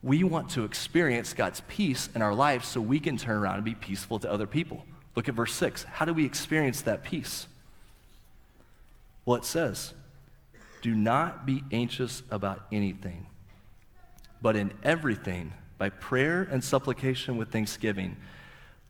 We 0.02 0.24
want 0.24 0.50
to 0.50 0.64
experience 0.64 1.34
God's 1.34 1.62
peace 1.68 2.08
in 2.14 2.22
our 2.22 2.34
lives 2.34 2.68
so 2.68 2.80
we 2.80 3.00
can 3.00 3.16
turn 3.16 3.36
around 3.36 3.56
and 3.56 3.64
be 3.64 3.74
peaceful 3.74 4.18
to 4.20 4.30
other 4.30 4.46
people. 4.46 4.84
Look 5.14 5.28
at 5.28 5.34
verse 5.34 5.54
6. 5.54 5.84
How 5.84 6.04
do 6.04 6.14
we 6.14 6.24
experience 6.24 6.82
that 6.82 7.02
peace? 7.02 7.46
Well, 9.24 9.36
it 9.36 9.44
says, 9.44 9.94
Do 10.82 10.94
not 10.94 11.44
be 11.44 11.64
anxious 11.72 12.22
about 12.30 12.66
anything 12.70 13.26
but 14.46 14.56
in 14.56 14.72
everything, 14.82 15.52
by 15.78 15.88
prayer 15.88 16.42
and 16.50 16.62
supplication 16.62 17.36
with 17.36 17.50
thanksgiving, 17.50 18.16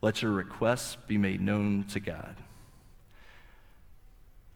let 0.01 0.21
your 0.21 0.31
requests 0.31 0.97
be 1.07 1.17
made 1.17 1.41
known 1.41 1.83
to 1.85 1.99
God. 1.99 2.35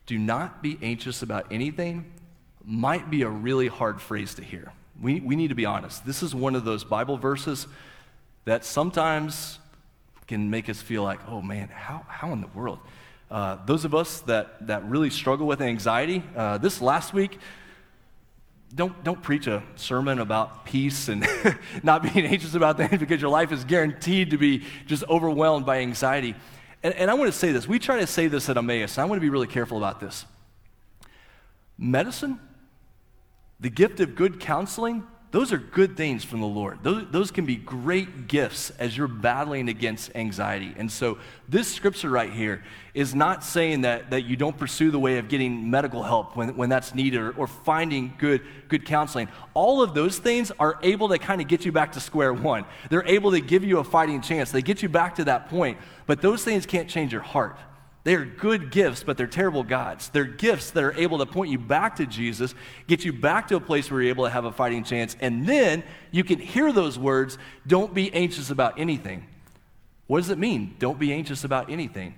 Do 0.05 0.17
not 0.17 0.61
be 0.61 0.77
anxious 0.81 1.21
about 1.21 1.47
anything 1.51 2.11
might 2.63 3.09
be 3.09 3.23
a 3.23 3.29
really 3.29 3.67
hard 3.67 4.01
phrase 4.01 4.35
to 4.35 4.43
hear. 4.43 4.71
We, 5.01 5.19
we 5.19 5.35
need 5.35 5.49
to 5.49 5.55
be 5.55 5.65
honest. 5.65 6.05
This 6.05 6.21
is 6.21 6.35
one 6.35 6.55
of 6.55 6.63
those 6.63 6.83
Bible 6.83 7.17
verses 7.17 7.67
that 8.45 8.65
sometimes 8.65 9.59
can 10.27 10.49
make 10.49 10.69
us 10.69 10.81
feel 10.81 11.03
like, 11.03 11.19
oh 11.27 11.41
man, 11.41 11.69
how, 11.69 12.05
how 12.07 12.31
in 12.33 12.41
the 12.41 12.47
world? 12.47 12.79
Uh, 13.29 13.57
those 13.65 13.85
of 13.85 13.95
us 13.95 14.21
that, 14.21 14.67
that 14.67 14.83
really 14.85 15.09
struggle 15.09 15.47
with 15.47 15.61
anxiety, 15.61 16.23
uh, 16.35 16.57
this 16.57 16.81
last 16.81 17.13
week, 17.13 17.39
don't, 18.73 19.03
don't 19.03 19.21
preach 19.21 19.47
a 19.47 19.63
sermon 19.75 20.19
about 20.19 20.65
peace 20.65 21.09
and 21.09 21.27
not 21.83 22.03
being 22.03 22.25
anxious 22.25 22.53
about 22.53 22.77
things 22.77 22.97
because 22.99 23.21
your 23.21 23.29
life 23.29 23.51
is 23.51 23.63
guaranteed 23.63 24.31
to 24.31 24.37
be 24.37 24.63
just 24.85 25.03
overwhelmed 25.09 25.65
by 25.65 25.79
anxiety. 25.79 26.35
And, 26.83 26.93
and 26.95 27.11
I 27.11 27.13
want 27.13 27.31
to 27.31 27.37
say 27.37 27.51
this. 27.51 27.67
We 27.67 27.79
try 27.79 27.99
to 27.99 28.07
say 28.07 28.27
this 28.27 28.49
at 28.49 28.57
Emmaus, 28.57 28.97
and 28.97 29.03
I 29.03 29.05
want 29.05 29.17
to 29.17 29.21
be 29.21 29.29
really 29.29 29.47
careful 29.47 29.77
about 29.77 29.99
this. 29.99 30.25
Medicine, 31.77 32.39
the 33.59 33.69
gift 33.69 33.99
of 33.99 34.15
good 34.15 34.39
counseling, 34.39 35.03
those 35.31 35.53
are 35.53 35.57
good 35.57 35.95
things 35.95 36.25
from 36.25 36.41
the 36.41 36.47
Lord. 36.47 36.79
Those, 36.83 37.05
those 37.09 37.31
can 37.31 37.45
be 37.45 37.55
great 37.55 38.27
gifts 38.27 38.69
as 38.71 38.97
you're 38.97 39.07
battling 39.07 39.69
against 39.69 40.13
anxiety. 40.13 40.73
And 40.77 40.91
so, 40.91 41.19
this 41.47 41.73
scripture 41.73 42.09
right 42.09 42.31
here 42.31 42.63
is 42.93 43.15
not 43.15 43.41
saying 43.41 43.81
that, 43.81 44.11
that 44.11 44.23
you 44.23 44.35
don't 44.35 44.57
pursue 44.57 44.91
the 44.91 44.99
way 44.99 45.19
of 45.19 45.29
getting 45.29 45.69
medical 45.69 46.03
help 46.03 46.35
when, 46.35 46.57
when 46.57 46.67
that's 46.67 46.93
needed 46.93 47.21
or, 47.21 47.31
or 47.31 47.47
finding 47.47 48.13
good, 48.17 48.41
good 48.67 48.85
counseling. 48.85 49.29
All 49.53 49.81
of 49.81 49.93
those 49.93 50.17
things 50.17 50.51
are 50.59 50.77
able 50.83 51.07
to 51.07 51.17
kind 51.17 51.39
of 51.39 51.47
get 51.47 51.63
you 51.63 51.71
back 51.71 51.93
to 51.93 52.01
square 52.01 52.33
one. 52.33 52.65
They're 52.89 53.07
able 53.07 53.31
to 53.31 53.39
give 53.39 53.63
you 53.63 53.79
a 53.79 53.85
fighting 53.85 54.19
chance, 54.21 54.51
they 54.51 54.61
get 54.61 54.83
you 54.83 54.89
back 54.89 55.15
to 55.15 55.23
that 55.25 55.49
point. 55.49 55.77
But 56.07 56.21
those 56.21 56.43
things 56.43 56.65
can't 56.65 56.89
change 56.89 57.13
your 57.13 57.21
heart. 57.21 57.57
They're 58.03 58.25
good 58.25 58.71
gifts, 58.71 59.03
but 59.03 59.15
they're 59.15 59.27
terrible 59.27 59.63
gods. 59.63 60.09
They're 60.09 60.25
gifts 60.25 60.71
that 60.71 60.83
are 60.83 60.93
able 60.93 61.19
to 61.19 61.25
point 61.27 61.51
you 61.51 61.59
back 61.59 61.97
to 61.97 62.07
Jesus, 62.07 62.55
get 62.87 63.05
you 63.05 63.13
back 63.13 63.47
to 63.49 63.55
a 63.57 63.59
place 63.59 63.91
where 63.91 64.01
you're 64.01 64.09
able 64.09 64.23
to 64.25 64.31
have 64.31 64.45
a 64.45 64.51
fighting 64.51 64.83
chance, 64.83 65.15
and 65.21 65.45
then 65.45 65.83
you 66.09 66.23
can 66.23 66.39
hear 66.39 66.71
those 66.71 66.97
words 66.97 67.37
don't 67.67 67.93
be 67.93 68.11
anxious 68.13 68.49
about 68.49 68.79
anything. 68.79 69.27
What 70.07 70.17
does 70.17 70.29
it 70.29 70.39
mean? 70.39 70.75
Don't 70.79 70.97
be 70.97 71.13
anxious 71.13 71.43
about 71.43 71.69
anything. 71.69 72.15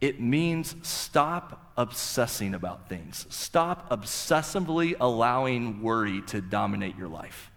It 0.00 0.20
means 0.20 0.74
stop 0.82 1.72
obsessing 1.76 2.52
about 2.52 2.88
things. 2.88 3.26
Stop 3.30 3.90
obsessively 3.90 4.94
allowing 4.98 5.82
worry 5.82 6.20
to 6.22 6.40
dominate 6.40 6.96
your 6.96 7.08
life. 7.08 7.50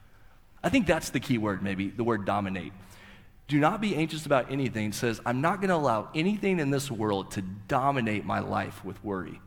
I 0.63 0.69
think 0.69 0.87
that's 0.87 1.09
the 1.09 1.19
key 1.19 1.37
word, 1.37 1.63
maybe, 1.63 1.89
the 1.89 2.03
word 2.03 2.25
dominate 2.25 2.73
do 3.49 3.59
not 3.59 3.81
be 3.81 3.95
anxious 3.95 4.27
about 4.27 4.51
anything 4.51 4.93
says, 4.93 5.19
I'm 5.25 5.41
not 5.41 5.59
going 5.59 5.69
to 5.69 5.75
allow 5.75 6.09
anything 6.13 6.59
in 6.59 6.69
this 6.69 6.91
world 6.91 7.31
to 7.31 7.41
dominate 7.41 8.23
my 8.23 8.39
life 8.39 8.85
with 8.85 9.03
worry. 9.03 9.41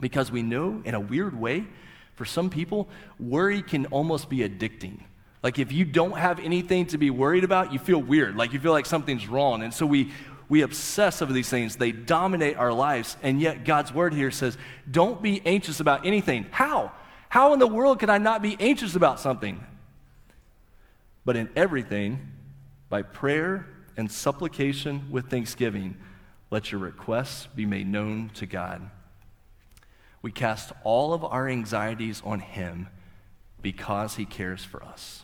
Because 0.00 0.32
we 0.32 0.42
know, 0.42 0.80
in 0.86 0.94
a 0.94 1.00
weird 1.00 1.38
way, 1.38 1.66
for 2.14 2.24
some 2.24 2.48
people, 2.48 2.88
worry 3.20 3.60
can 3.60 3.84
almost 3.86 4.30
be 4.30 4.38
addicting. 4.38 5.00
Like 5.42 5.58
if 5.58 5.72
you 5.72 5.84
don't 5.84 6.16
have 6.16 6.40
anything 6.40 6.86
to 6.86 6.96
be 6.96 7.10
worried 7.10 7.44
about, 7.44 7.70
you 7.70 7.78
feel 7.78 8.00
weird, 8.00 8.34
like 8.34 8.54
you 8.54 8.60
feel 8.60 8.72
like 8.72 8.86
something's 8.86 9.28
wrong. 9.28 9.62
And 9.62 9.74
so 9.74 9.84
we, 9.84 10.10
we 10.48 10.62
obsess 10.62 11.20
over 11.20 11.30
these 11.32 11.50
things. 11.50 11.76
They 11.76 11.92
dominate 11.92 12.56
our 12.56 12.72
lives. 12.72 13.18
And 13.22 13.42
yet 13.42 13.64
God's 13.66 13.92
word 13.92 14.14
here 14.14 14.30
says, 14.30 14.56
don't 14.90 15.20
be 15.20 15.42
anxious 15.44 15.80
about 15.80 16.06
anything. 16.06 16.46
How? 16.50 16.92
How 17.28 17.52
in 17.52 17.58
the 17.58 17.66
world 17.66 18.00
can 18.00 18.08
I 18.08 18.16
not 18.16 18.40
be 18.40 18.56
anxious 18.58 18.94
about 18.94 19.20
something? 19.20 19.62
But 21.26 21.36
in 21.36 21.50
everything, 21.54 22.37
by 22.88 23.02
prayer 23.02 23.66
and 23.96 24.10
supplication 24.10 25.10
with 25.10 25.28
thanksgiving, 25.28 25.96
let 26.50 26.72
your 26.72 26.80
requests 26.80 27.46
be 27.46 27.66
made 27.66 27.86
known 27.86 28.30
to 28.34 28.46
God. 28.46 28.90
We 30.22 30.32
cast 30.32 30.72
all 30.84 31.12
of 31.12 31.24
our 31.24 31.48
anxieties 31.48 32.22
on 32.24 32.40
Him 32.40 32.88
because 33.62 34.16
He 34.16 34.24
cares 34.24 34.64
for 34.64 34.82
us. 34.82 35.22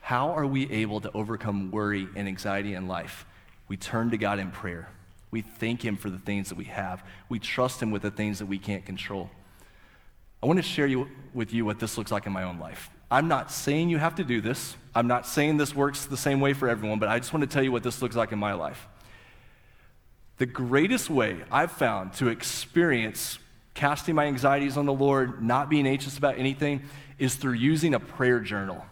How 0.00 0.30
are 0.30 0.46
we 0.46 0.70
able 0.70 1.00
to 1.00 1.10
overcome 1.12 1.70
worry 1.70 2.06
and 2.14 2.28
anxiety 2.28 2.74
in 2.74 2.86
life? 2.86 3.26
We 3.68 3.76
turn 3.76 4.10
to 4.10 4.18
God 4.18 4.38
in 4.38 4.50
prayer. 4.50 4.88
We 5.30 5.40
thank 5.40 5.84
Him 5.84 5.96
for 5.96 6.10
the 6.10 6.18
things 6.18 6.50
that 6.50 6.58
we 6.58 6.64
have. 6.64 7.02
We 7.28 7.38
trust 7.38 7.82
Him 7.82 7.90
with 7.90 8.02
the 8.02 8.10
things 8.10 8.38
that 8.38 8.46
we 8.46 8.58
can't 8.58 8.84
control. 8.84 9.30
I 10.42 10.46
want 10.46 10.58
to 10.58 10.62
share 10.62 10.86
you, 10.86 11.08
with 11.34 11.52
you 11.52 11.64
what 11.64 11.80
this 11.80 11.98
looks 11.98 12.12
like 12.12 12.26
in 12.26 12.32
my 12.32 12.44
own 12.44 12.58
life. 12.58 12.90
I'm 13.10 13.28
not 13.28 13.52
saying 13.52 13.88
you 13.88 13.98
have 13.98 14.16
to 14.16 14.24
do 14.24 14.40
this. 14.40 14.76
I'm 14.94 15.06
not 15.06 15.26
saying 15.26 15.58
this 15.58 15.74
works 15.74 16.06
the 16.06 16.16
same 16.16 16.40
way 16.40 16.52
for 16.52 16.68
everyone, 16.68 16.98
but 16.98 17.08
I 17.08 17.18
just 17.18 17.32
want 17.32 17.42
to 17.42 17.46
tell 17.46 17.62
you 17.62 17.70
what 17.70 17.82
this 17.82 18.02
looks 18.02 18.16
like 18.16 18.32
in 18.32 18.38
my 18.38 18.54
life. 18.54 18.88
The 20.38 20.46
greatest 20.46 21.08
way 21.08 21.44
I've 21.50 21.72
found 21.72 22.12
to 22.14 22.28
experience 22.28 23.38
casting 23.74 24.14
my 24.14 24.24
anxieties 24.24 24.76
on 24.76 24.86
the 24.86 24.92
Lord, 24.92 25.42
not 25.42 25.68
being 25.68 25.86
anxious 25.86 26.18
about 26.18 26.38
anything, 26.38 26.82
is 27.18 27.36
through 27.36 27.54
using 27.54 27.94
a 27.94 28.00
prayer 28.00 28.40
journal, 28.40 28.84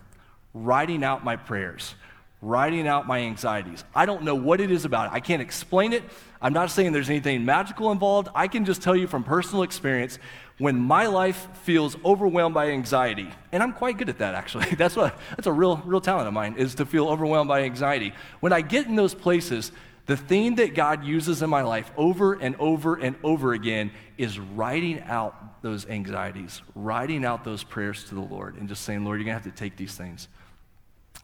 writing 0.53 1.03
out 1.03 1.25
my 1.25 1.37
prayers, 1.37 1.95
writing 2.41 2.87
out 2.87 3.07
my 3.07 3.19
anxieties. 3.21 3.83
I 3.95 4.07
don't 4.07 4.23
know 4.23 4.35
what 4.35 4.61
it 4.61 4.71
is 4.71 4.85
about 4.85 5.07
it. 5.07 5.15
I 5.15 5.21
can't 5.21 5.43
explain 5.43 5.93
it. 5.93 6.03
I'm 6.41 6.53
not 6.53 6.71
saying 6.71 6.93
there's 6.93 7.11
anything 7.11 7.45
magical 7.45 7.91
involved. 7.91 8.29
I 8.35 8.47
can 8.47 8.65
just 8.65 8.83
tell 8.83 8.95
you 8.95 9.07
from 9.07 9.25
personal 9.25 9.63
experience 9.63 10.19
when 10.59 10.79
my 10.79 11.07
life 11.07 11.49
feels 11.65 11.97
overwhelmed 12.05 12.55
by 12.55 12.71
anxiety, 12.71 13.29
and 13.51 13.63
I'm 13.63 13.73
quite 13.73 13.99
good 13.99 14.09
at 14.09 14.19
that 14.19 14.35
actually. 14.35 14.67
That's 14.77 14.97
what 14.97 15.19
that's 15.31 15.47
a 15.47 15.53
real 15.53 15.79
real 15.85 16.01
talent 16.01 16.29
of 16.29 16.35
mine 16.35 16.55
is 16.59 16.77
to 16.77 16.87
feel 16.87 17.09
overwhelmed 17.09 17.49
by 17.49 17.63
anxiety. 17.63 18.13
When 18.41 18.53
I 18.53 18.61
get 18.61 18.87
in 18.87 18.97
those 18.97 19.15
places, 19.15 19.73
the 20.07 20.17
thing 20.17 20.57
that 20.57 20.75
God 20.75 21.05
uses 21.05 21.43
in 21.43 21.49
my 21.49 21.63
life 21.63 21.91
over 21.97 22.35
and 22.35 22.55
over 22.57 22.97
and 22.97 23.17
over 23.25 23.55
again 23.55 23.91
is 24.19 24.39
writing 24.39 25.01
out 25.01 25.63
those 25.63 25.89
anxieties, 25.89 26.61
writing 26.75 27.25
out 27.25 27.43
those 27.43 27.65
prayers 27.65 28.05
to 28.05 28.15
the 28.15 28.21
Lord, 28.21 28.57
and 28.57 28.69
just 28.69 28.83
saying, 28.83 29.05
Lord, 29.05 29.19
you're 29.19 29.25
gonna 29.25 29.35
have 29.35 29.45
to 29.45 29.51
take 29.51 29.77
these 29.77 29.95
things. 29.95 30.29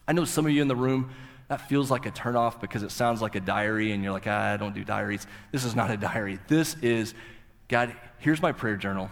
I 0.07 0.13
know 0.13 0.25
some 0.25 0.45
of 0.45 0.51
you 0.51 0.61
in 0.61 0.67
the 0.67 0.75
room 0.75 1.11
that 1.47 1.69
feels 1.69 1.91
like 1.91 2.05
a 2.05 2.11
turnoff 2.11 2.59
because 2.59 2.81
it 2.81 2.91
sounds 2.91 3.21
like 3.21 3.35
a 3.35 3.39
diary, 3.39 3.91
and 3.91 4.03
you're 4.03 4.13
like, 4.13 4.27
ah, 4.27 4.53
I 4.53 4.57
don't 4.57 4.73
do 4.73 4.83
diaries. 4.83 5.27
This 5.51 5.63
is 5.63 5.75
not 5.75 5.91
a 5.91 5.97
diary. 5.97 6.39
This 6.47 6.75
is, 6.81 7.13
God, 7.67 7.93
here's 8.17 8.41
my 8.41 8.51
prayer 8.51 8.77
journal. 8.77 9.11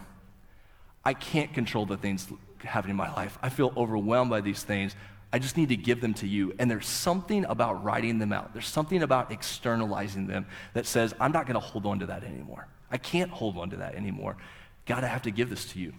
I 1.09 1.13
can't 1.15 1.51
control 1.55 1.87
the 1.87 1.97
things 1.97 2.27
happening 2.59 2.91
in 2.91 2.95
my 2.95 3.11
life. 3.15 3.39
I 3.41 3.49
feel 3.49 3.73
overwhelmed 3.75 4.29
by 4.29 4.41
these 4.41 4.61
things. 4.61 4.95
I 5.33 5.39
just 5.39 5.57
need 5.57 5.69
to 5.69 5.75
give 5.75 6.01
them 6.01 6.13
to 6.15 6.27
you. 6.27 6.53
And 6.59 6.69
there's 6.69 6.85
something 6.85 7.45
about 7.45 7.83
writing 7.83 8.19
them 8.19 8.31
out. 8.31 8.53
There's 8.53 8.67
something 8.67 9.01
about 9.01 9.31
externalizing 9.31 10.27
them 10.27 10.45
that 10.75 10.85
says, 10.85 11.15
I'm 11.19 11.31
not 11.31 11.47
going 11.47 11.55
to 11.55 11.59
hold 11.59 11.87
on 11.87 11.97
to 11.97 12.05
that 12.05 12.23
anymore. 12.23 12.67
I 12.91 12.99
can't 12.99 13.31
hold 13.31 13.57
on 13.57 13.71
to 13.71 13.77
that 13.77 13.95
anymore. 13.95 14.37
God, 14.85 15.03
I 15.03 15.07
have 15.07 15.23
to 15.23 15.31
give 15.31 15.49
this 15.49 15.65
to 15.71 15.79
you. 15.79 15.93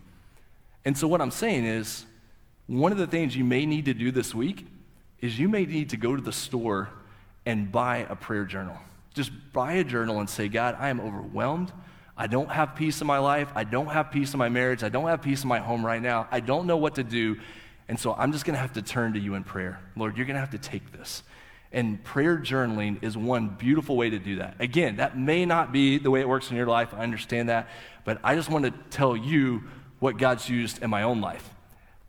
And 0.84 0.96
so, 0.96 1.08
what 1.08 1.20
I'm 1.20 1.32
saying 1.32 1.64
is, 1.64 2.04
one 2.68 2.92
of 2.92 2.98
the 2.98 3.08
things 3.08 3.34
you 3.34 3.44
may 3.44 3.66
need 3.66 3.86
to 3.86 3.94
do 3.94 4.12
this 4.12 4.32
week 4.32 4.64
is 5.20 5.40
you 5.40 5.48
may 5.48 5.66
need 5.66 5.90
to 5.90 5.96
go 5.96 6.14
to 6.14 6.22
the 6.22 6.30
store 6.30 6.88
and 7.44 7.72
buy 7.72 8.06
a 8.08 8.14
prayer 8.14 8.44
journal. 8.44 8.76
Just 9.12 9.32
buy 9.52 9.72
a 9.72 9.82
journal 9.82 10.20
and 10.20 10.30
say, 10.30 10.46
God, 10.46 10.76
I 10.78 10.88
am 10.88 11.00
overwhelmed. 11.00 11.72
I 12.20 12.26
don't 12.26 12.50
have 12.50 12.76
peace 12.76 13.00
in 13.00 13.06
my 13.06 13.16
life. 13.16 13.50
I 13.54 13.64
don't 13.64 13.86
have 13.86 14.10
peace 14.10 14.34
in 14.34 14.38
my 14.38 14.50
marriage. 14.50 14.84
I 14.84 14.90
don't 14.90 15.08
have 15.08 15.22
peace 15.22 15.42
in 15.42 15.48
my 15.48 15.58
home 15.58 15.84
right 15.84 16.02
now. 16.02 16.28
I 16.30 16.40
don't 16.40 16.66
know 16.66 16.76
what 16.76 16.96
to 16.96 17.02
do. 17.02 17.38
And 17.88 17.98
so 17.98 18.12
I'm 18.12 18.30
just 18.30 18.44
going 18.44 18.52
to 18.52 18.60
have 18.60 18.74
to 18.74 18.82
turn 18.82 19.14
to 19.14 19.18
you 19.18 19.36
in 19.36 19.42
prayer. 19.42 19.80
Lord, 19.96 20.18
you're 20.18 20.26
going 20.26 20.34
to 20.34 20.40
have 20.40 20.50
to 20.50 20.58
take 20.58 20.92
this. 20.92 21.22
And 21.72 22.04
prayer 22.04 22.36
journaling 22.36 23.02
is 23.02 23.16
one 23.16 23.48
beautiful 23.48 23.96
way 23.96 24.10
to 24.10 24.18
do 24.18 24.36
that. 24.36 24.56
Again, 24.60 24.96
that 24.96 25.16
may 25.16 25.46
not 25.46 25.72
be 25.72 25.96
the 25.96 26.10
way 26.10 26.20
it 26.20 26.28
works 26.28 26.50
in 26.50 26.58
your 26.58 26.66
life. 26.66 26.92
I 26.92 26.98
understand 26.98 27.48
that. 27.48 27.70
But 28.04 28.20
I 28.22 28.34
just 28.34 28.50
want 28.50 28.66
to 28.66 28.74
tell 28.90 29.16
you 29.16 29.62
what 29.98 30.18
God's 30.18 30.46
used 30.46 30.82
in 30.82 30.90
my 30.90 31.04
own 31.04 31.22
life. 31.22 31.48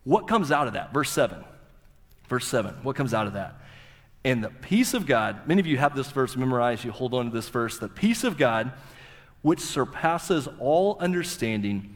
What 0.04 0.28
comes 0.28 0.52
out 0.52 0.68
of 0.68 0.74
that? 0.74 0.94
Verse 0.94 1.10
7. 1.10 1.42
Verse 2.28 2.46
7. 2.50 2.74
What 2.84 2.98
comes 2.98 3.14
out 3.14 3.28
of 3.28 3.34
that? 3.36 3.62
And 4.26 4.44
the 4.44 4.50
peace 4.50 4.94
of 4.94 5.06
God, 5.06 5.48
many 5.48 5.62
of 5.62 5.68
you 5.68 5.78
have 5.78 5.96
this 5.96 6.12
verse 6.12 6.36
memorized, 6.36 6.84
you 6.84 6.92
hold 6.92 7.14
on 7.14 7.28
to 7.28 7.32
this 7.32 7.48
verse. 7.48 7.80
The 7.80 7.88
peace 7.88 8.26
of 8.26 8.38
God 8.38 8.74
which 9.42 9.60
surpasses 9.60 10.48
all 10.60 10.98
understanding, 11.00 11.96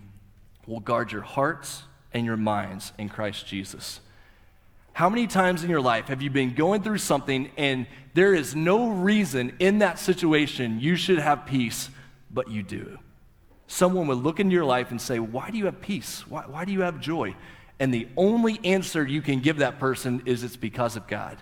will 0.66 0.80
guard 0.80 1.12
your 1.12 1.22
hearts 1.22 1.84
and 2.14 2.26
your 2.26 2.38
minds 2.38 2.92
in 2.98 3.10
Christ 3.10 3.46
Jesus. 3.46 4.00
How 4.94 5.10
many 5.10 5.28
times 5.28 5.64
in 5.64 5.70
your 5.70 5.82
life 5.82 6.08
have 6.08 6.22
you 6.22 6.30
been 6.30 6.54
going 6.54 6.82
through 6.82 7.00
something 7.00 7.52
and 7.58 7.86
there 8.14 8.34
is 8.34 8.56
no 8.56 8.90
reason 8.90 9.54
in 9.60 9.80
that 9.80 10.00
situation 10.00 10.80
you 10.80 10.96
should 10.96 11.20
have 11.20 11.46
peace, 11.46 11.90
but 12.32 12.50
you 12.50 12.64
do? 12.64 12.98
Someone 13.68 14.08
would 14.08 14.20
look 14.20 14.40
into 14.40 14.54
your 14.54 14.66
life 14.66 14.92
and 14.92 15.02
say, 15.02 15.20
Why 15.20 15.50
do 15.50 15.58
you 15.58 15.66
have 15.66 15.82
peace? 15.82 16.26
Why, 16.28 16.44
why 16.44 16.66
do 16.66 16.72
you 16.72 16.82
have 16.82 17.02
joy? 17.02 17.36
And 17.80 17.94
the 17.94 18.08
only 18.16 18.60
answer 18.64 19.06
you 19.06 19.22
can 19.22 19.42
give 19.42 19.58
that 19.58 19.80
person 19.80 20.24
is 20.26 20.44
it's 20.44 20.56
because 20.56 20.96
of 20.96 21.08
God. 21.08 21.38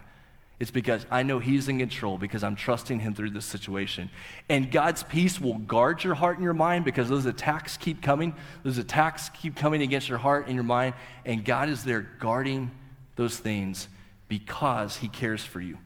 It's 0.64 0.72
because 0.72 1.06
I 1.12 1.24
know 1.24 1.40
He's 1.40 1.68
in 1.68 1.78
control 1.78 2.18
because 2.18 2.42
I'm 2.42 2.56
trusting 2.56 3.02
Him 3.02 3.14
through 3.14 3.32
this 3.32 3.44
situation. 3.44 4.10
And 4.48 4.72
God's 4.72 5.04
peace 5.04 5.42
will 5.42 5.58
guard 5.58 6.06
your 6.06 6.14
heart 6.14 6.38
and 6.38 6.44
your 6.46 6.54
mind 6.54 6.86
because 6.86 7.10
those 7.10 7.26
attacks 7.26 7.76
keep 7.76 8.02
coming. 8.02 8.34
Those 8.64 8.78
attacks 8.78 9.28
keep 9.28 9.58
coming 9.58 9.82
against 9.82 10.08
your 10.08 10.20
heart 10.20 10.46
and 10.48 10.56
your 10.56 10.64
mind. 10.64 10.94
And 11.26 11.44
God 11.44 11.68
is 11.68 11.84
there 11.84 12.08
guarding 12.18 12.72
those 13.18 13.38
things 13.38 13.90
because 14.30 14.96
He 14.96 15.10
cares 15.10 15.44
for 15.44 15.60
you. 15.60 15.78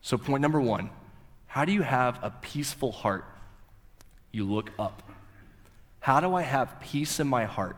So, 0.00 0.18
point 0.18 0.42
number 0.42 0.60
one 0.60 0.90
how 1.46 1.64
do 1.64 1.70
you 1.70 1.82
have 1.82 2.18
a 2.20 2.30
peaceful 2.30 2.90
heart? 2.90 3.24
You 4.32 4.46
look 4.46 4.72
up. 4.80 5.00
How 6.00 6.18
do 6.18 6.34
I 6.34 6.42
have 6.42 6.80
peace 6.80 7.20
in 7.20 7.28
my 7.28 7.44
heart? 7.44 7.76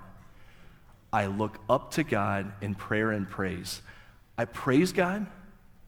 I 1.12 1.26
look 1.26 1.58
up 1.68 1.90
to 1.96 2.02
God 2.02 2.50
in 2.62 2.74
prayer 2.74 3.10
and 3.10 3.28
praise. 3.28 3.82
I 4.38 4.46
praise 4.46 4.94
God 4.94 5.26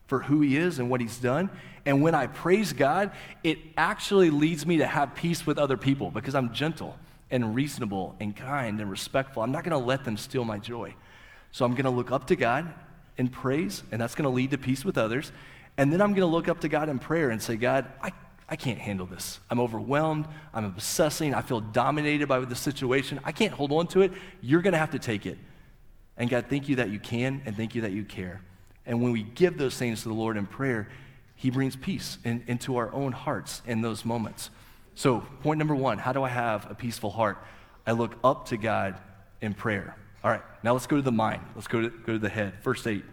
for 0.07 0.19
who 0.19 0.41
he 0.41 0.57
is 0.57 0.79
and 0.79 0.89
what 0.89 1.01
he's 1.01 1.17
done. 1.17 1.49
And 1.85 2.01
when 2.01 2.15
I 2.15 2.27
praise 2.27 2.73
God, 2.73 3.11
it 3.43 3.57
actually 3.77 4.29
leads 4.29 4.65
me 4.65 4.77
to 4.77 4.85
have 4.85 5.15
peace 5.15 5.45
with 5.45 5.57
other 5.57 5.77
people 5.77 6.11
because 6.11 6.35
I'm 6.35 6.53
gentle 6.53 6.97
and 7.29 7.55
reasonable 7.55 8.15
and 8.19 8.35
kind 8.35 8.79
and 8.79 8.89
respectful. 8.89 9.43
I'm 9.43 9.51
not 9.51 9.63
going 9.63 9.79
to 9.79 9.85
let 9.85 10.03
them 10.03 10.17
steal 10.17 10.45
my 10.45 10.59
joy. 10.59 10.95
So 11.51 11.65
I'm 11.65 11.71
going 11.71 11.85
to 11.85 11.91
look 11.91 12.11
up 12.11 12.27
to 12.27 12.35
God 12.35 12.73
in 13.17 13.27
praise, 13.27 13.83
and 13.91 14.01
that's 14.01 14.15
going 14.15 14.23
to 14.23 14.29
lead 14.29 14.51
to 14.51 14.57
peace 14.57 14.85
with 14.85 14.97
others. 14.97 15.31
And 15.77 15.91
then 15.91 16.01
I'm 16.01 16.11
going 16.11 16.21
to 16.21 16.25
look 16.25 16.47
up 16.47 16.61
to 16.61 16.69
God 16.69 16.89
in 16.89 16.99
prayer 16.99 17.29
and 17.29 17.41
say, 17.41 17.55
God, 17.55 17.87
I, 18.01 18.11
I 18.47 18.55
can't 18.55 18.79
handle 18.79 19.05
this. 19.05 19.39
I'm 19.49 19.59
overwhelmed. 19.59 20.27
I'm 20.53 20.65
obsessing. 20.65 21.33
I 21.33 21.41
feel 21.41 21.59
dominated 21.59 22.27
by 22.27 22.39
the 22.39 22.55
situation. 22.55 23.19
I 23.23 23.31
can't 23.31 23.53
hold 23.53 23.71
on 23.71 23.87
to 23.87 24.01
it. 24.01 24.11
You're 24.41 24.61
going 24.61 24.73
to 24.73 24.79
have 24.79 24.91
to 24.91 24.99
take 24.99 25.25
it. 25.25 25.37
And 26.17 26.29
God, 26.29 26.45
thank 26.49 26.69
you 26.69 26.77
that 26.77 26.89
you 26.89 26.99
can 26.99 27.41
and 27.45 27.57
thank 27.57 27.73
you 27.73 27.81
that 27.81 27.91
you 27.91 28.03
care. 28.03 28.41
And 28.85 29.01
when 29.01 29.11
we 29.11 29.23
give 29.23 29.57
those 29.57 29.77
things 29.77 30.03
to 30.03 30.09
the 30.09 30.13
Lord 30.13 30.37
in 30.37 30.45
prayer, 30.45 30.89
He 31.35 31.49
brings 31.49 31.75
peace 31.75 32.17
in, 32.23 32.43
into 32.47 32.77
our 32.77 32.91
own 32.93 33.11
hearts 33.11 33.61
in 33.65 33.81
those 33.81 34.03
moments. 34.05 34.49
So, 34.95 35.21
point 35.41 35.57
number 35.57 35.75
one 35.75 35.97
how 35.97 36.13
do 36.13 36.23
I 36.23 36.29
have 36.29 36.69
a 36.69 36.75
peaceful 36.75 37.09
heart? 37.09 37.37
I 37.85 37.91
look 37.91 38.15
up 38.23 38.47
to 38.49 38.57
God 38.57 38.95
in 39.41 39.53
prayer. 39.53 39.95
All 40.23 40.31
right, 40.31 40.41
now 40.63 40.73
let's 40.73 40.87
go 40.87 40.95
to 40.95 41.01
the 41.01 41.11
mind. 41.11 41.41
Let's 41.55 41.67
go 41.67 41.81
to, 41.81 41.89
go 41.89 42.13
to 42.13 42.19
the 42.19 42.29
head. 42.29 42.53
Verse 42.63 42.85
8. 42.87 43.03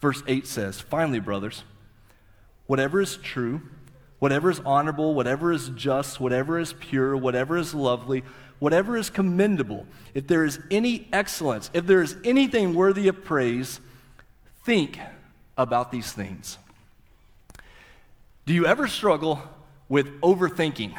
Verse 0.00 0.22
8 0.26 0.46
says, 0.46 0.80
Finally, 0.80 1.20
brothers, 1.20 1.64
whatever 2.66 3.00
is 3.00 3.16
true, 3.16 3.62
whatever 4.18 4.50
is 4.50 4.60
honorable, 4.60 5.14
whatever 5.14 5.50
is 5.50 5.70
just, 5.70 6.20
whatever 6.20 6.58
is 6.58 6.72
pure, 6.74 7.16
whatever 7.16 7.56
is 7.56 7.74
lovely, 7.74 8.22
whatever 8.64 8.96
is 8.96 9.10
commendable, 9.10 9.86
if 10.14 10.26
there 10.26 10.42
is 10.42 10.58
any 10.70 11.06
excellence, 11.12 11.70
if 11.74 11.86
there 11.86 12.00
is 12.00 12.16
anything 12.24 12.74
worthy 12.74 13.08
of 13.08 13.22
praise, 13.22 13.78
think 14.64 14.98
about 15.58 15.92
these 15.92 16.10
things. 16.12 16.56
Do 18.46 18.54
you 18.54 18.64
ever 18.64 18.88
struggle 18.88 19.42
with 19.90 20.18
overthinking? 20.22 20.98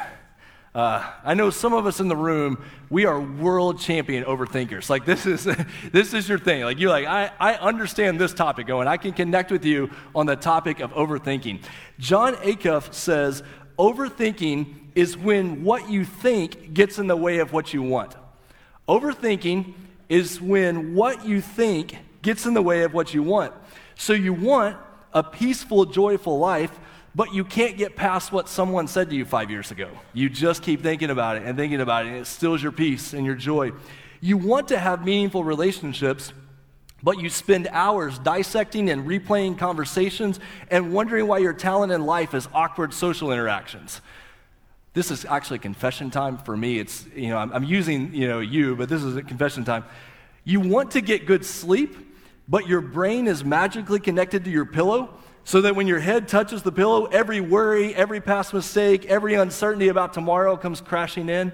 Uh, 0.76 1.10
I 1.24 1.34
know 1.34 1.50
some 1.50 1.72
of 1.72 1.86
us 1.86 1.98
in 1.98 2.06
the 2.06 2.14
room, 2.14 2.62
we 2.88 3.04
are 3.04 3.20
world 3.20 3.80
champion 3.80 4.22
overthinkers. 4.22 4.88
Like 4.88 5.04
this 5.04 5.26
is 5.26 5.42
this 5.92 6.14
is 6.14 6.28
your 6.28 6.38
thing. 6.38 6.62
Like 6.62 6.78
you're 6.78 6.90
like, 6.90 7.06
I, 7.06 7.32
I 7.40 7.54
understand 7.54 8.20
this 8.20 8.32
topic, 8.32 8.68
going, 8.68 8.86
I 8.86 8.96
can 8.96 9.12
connect 9.12 9.50
with 9.50 9.64
you 9.64 9.90
on 10.14 10.26
the 10.26 10.36
topic 10.36 10.78
of 10.78 10.92
overthinking. 10.92 11.64
Jon 11.98 12.34
Acuff 12.36 12.94
says, 12.94 13.42
overthinking 13.76 14.85
is 14.96 15.16
when 15.16 15.62
what 15.62 15.90
you 15.90 16.04
think 16.04 16.72
gets 16.72 16.98
in 16.98 17.06
the 17.06 17.14
way 17.14 17.38
of 17.38 17.52
what 17.52 17.72
you 17.72 17.82
want. 17.82 18.16
Overthinking 18.88 19.74
is 20.08 20.40
when 20.40 20.94
what 20.94 21.26
you 21.26 21.40
think 21.40 21.98
gets 22.22 22.46
in 22.46 22.54
the 22.54 22.62
way 22.62 22.82
of 22.82 22.94
what 22.94 23.12
you 23.12 23.22
want. 23.22 23.52
So 23.94 24.14
you 24.14 24.32
want 24.32 24.76
a 25.12 25.22
peaceful, 25.22 25.84
joyful 25.84 26.38
life, 26.38 26.76
but 27.14 27.32
you 27.34 27.44
can't 27.44 27.76
get 27.76 27.94
past 27.94 28.32
what 28.32 28.48
someone 28.48 28.88
said 28.88 29.10
to 29.10 29.16
you 29.16 29.26
five 29.26 29.50
years 29.50 29.70
ago. 29.70 29.90
You 30.14 30.30
just 30.30 30.62
keep 30.62 30.82
thinking 30.82 31.10
about 31.10 31.36
it 31.36 31.42
and 31.44 31.58
thinking 31.58 31.80
about 31.80 32.06
it, 32.06 32.08
and 32.10 32.18
it 32.18 32.26
steals 32.26 32.62
your 32.62 32.72
peace 32.72 33.12
and 33.12 33.24
your 33.24 33.34
joy. 33.34 33.72
You 34.20 34.38
want 34.38 34.68
to 34.68 34.78
have 34.78 35.04
meaningful 35.04 35.44
relationships, 35.44 36.32
but 37.02 37.20
you 37.20 37.28
spend 37.28 37.68
hours 37.70 38.18
dissecting 38.18 38.88
and 38.88 39.06
replaying 39.06 39.58
conversations 39.58 40.40
and 40.70 40.92
wondering 40.92 41.26
why 41.26 41.38
your 41.38 41.52
talent 41.52 41.92
in 41.92 42.06
life 42.06 42.34
is 42.34 42.48
awkward 42.54 42.94
social 42.94 43.30
interactions. 43.30 44.00
This 44.96 45.10
is 45.10 45.26
actually 45.26 45.58
confession 45.58 46.10
time 46.10 46.38
for 46.38 46.56
me. 46.56 46.78
It's, 46.78 47.04
you 47.14 47.28
know, 47.28 47.36
I'm, 47.36 47.52
I'm 47.52 47.64
using, 47.64 48.14
you 48.14 48.28
know, 48.28 48.40
you, 48.40 48.74
but 48.76 48.88
this 48.88 49.02
is 49.02 49.14
a 49.14 49.22
confession 49.22 49.62
time. 49.62 49.84
You 50.42 50.58
want 50.58 50.92
to 50.92 51.02
get 51.02 51.26
good 51.26 51.44
sleep, 51.44 52.16
but 52.48 52.66
your 52.66 52.80
brain 52.80 53.26
is 53.26 53.44
magically 53.44 54.00
connected 54.00 54.42
to 54.44 54.50
your 54.50 54.64
pillow 54.64 55.10
so 55.44 55.60
that 55.60 55.76
when 55.76 55.86
your 55.86 55.98
head 55.98 56.28
touches 56.28 56.62
the 56.62 56.72
pillow, 56.72 57.04
every 57.04 57.42
worry, 57.42 57.94
every 57.94 58.22
past 58.22 58.54
mistake, 58.54 59.04
every 59.04 59.34
uncertainty 59.34 59.88
about 59.88 60.14
tomorrow 60.14 60.56
comes 60.56 60.80
crashing 60.80 61.28
in. 61.28 61.52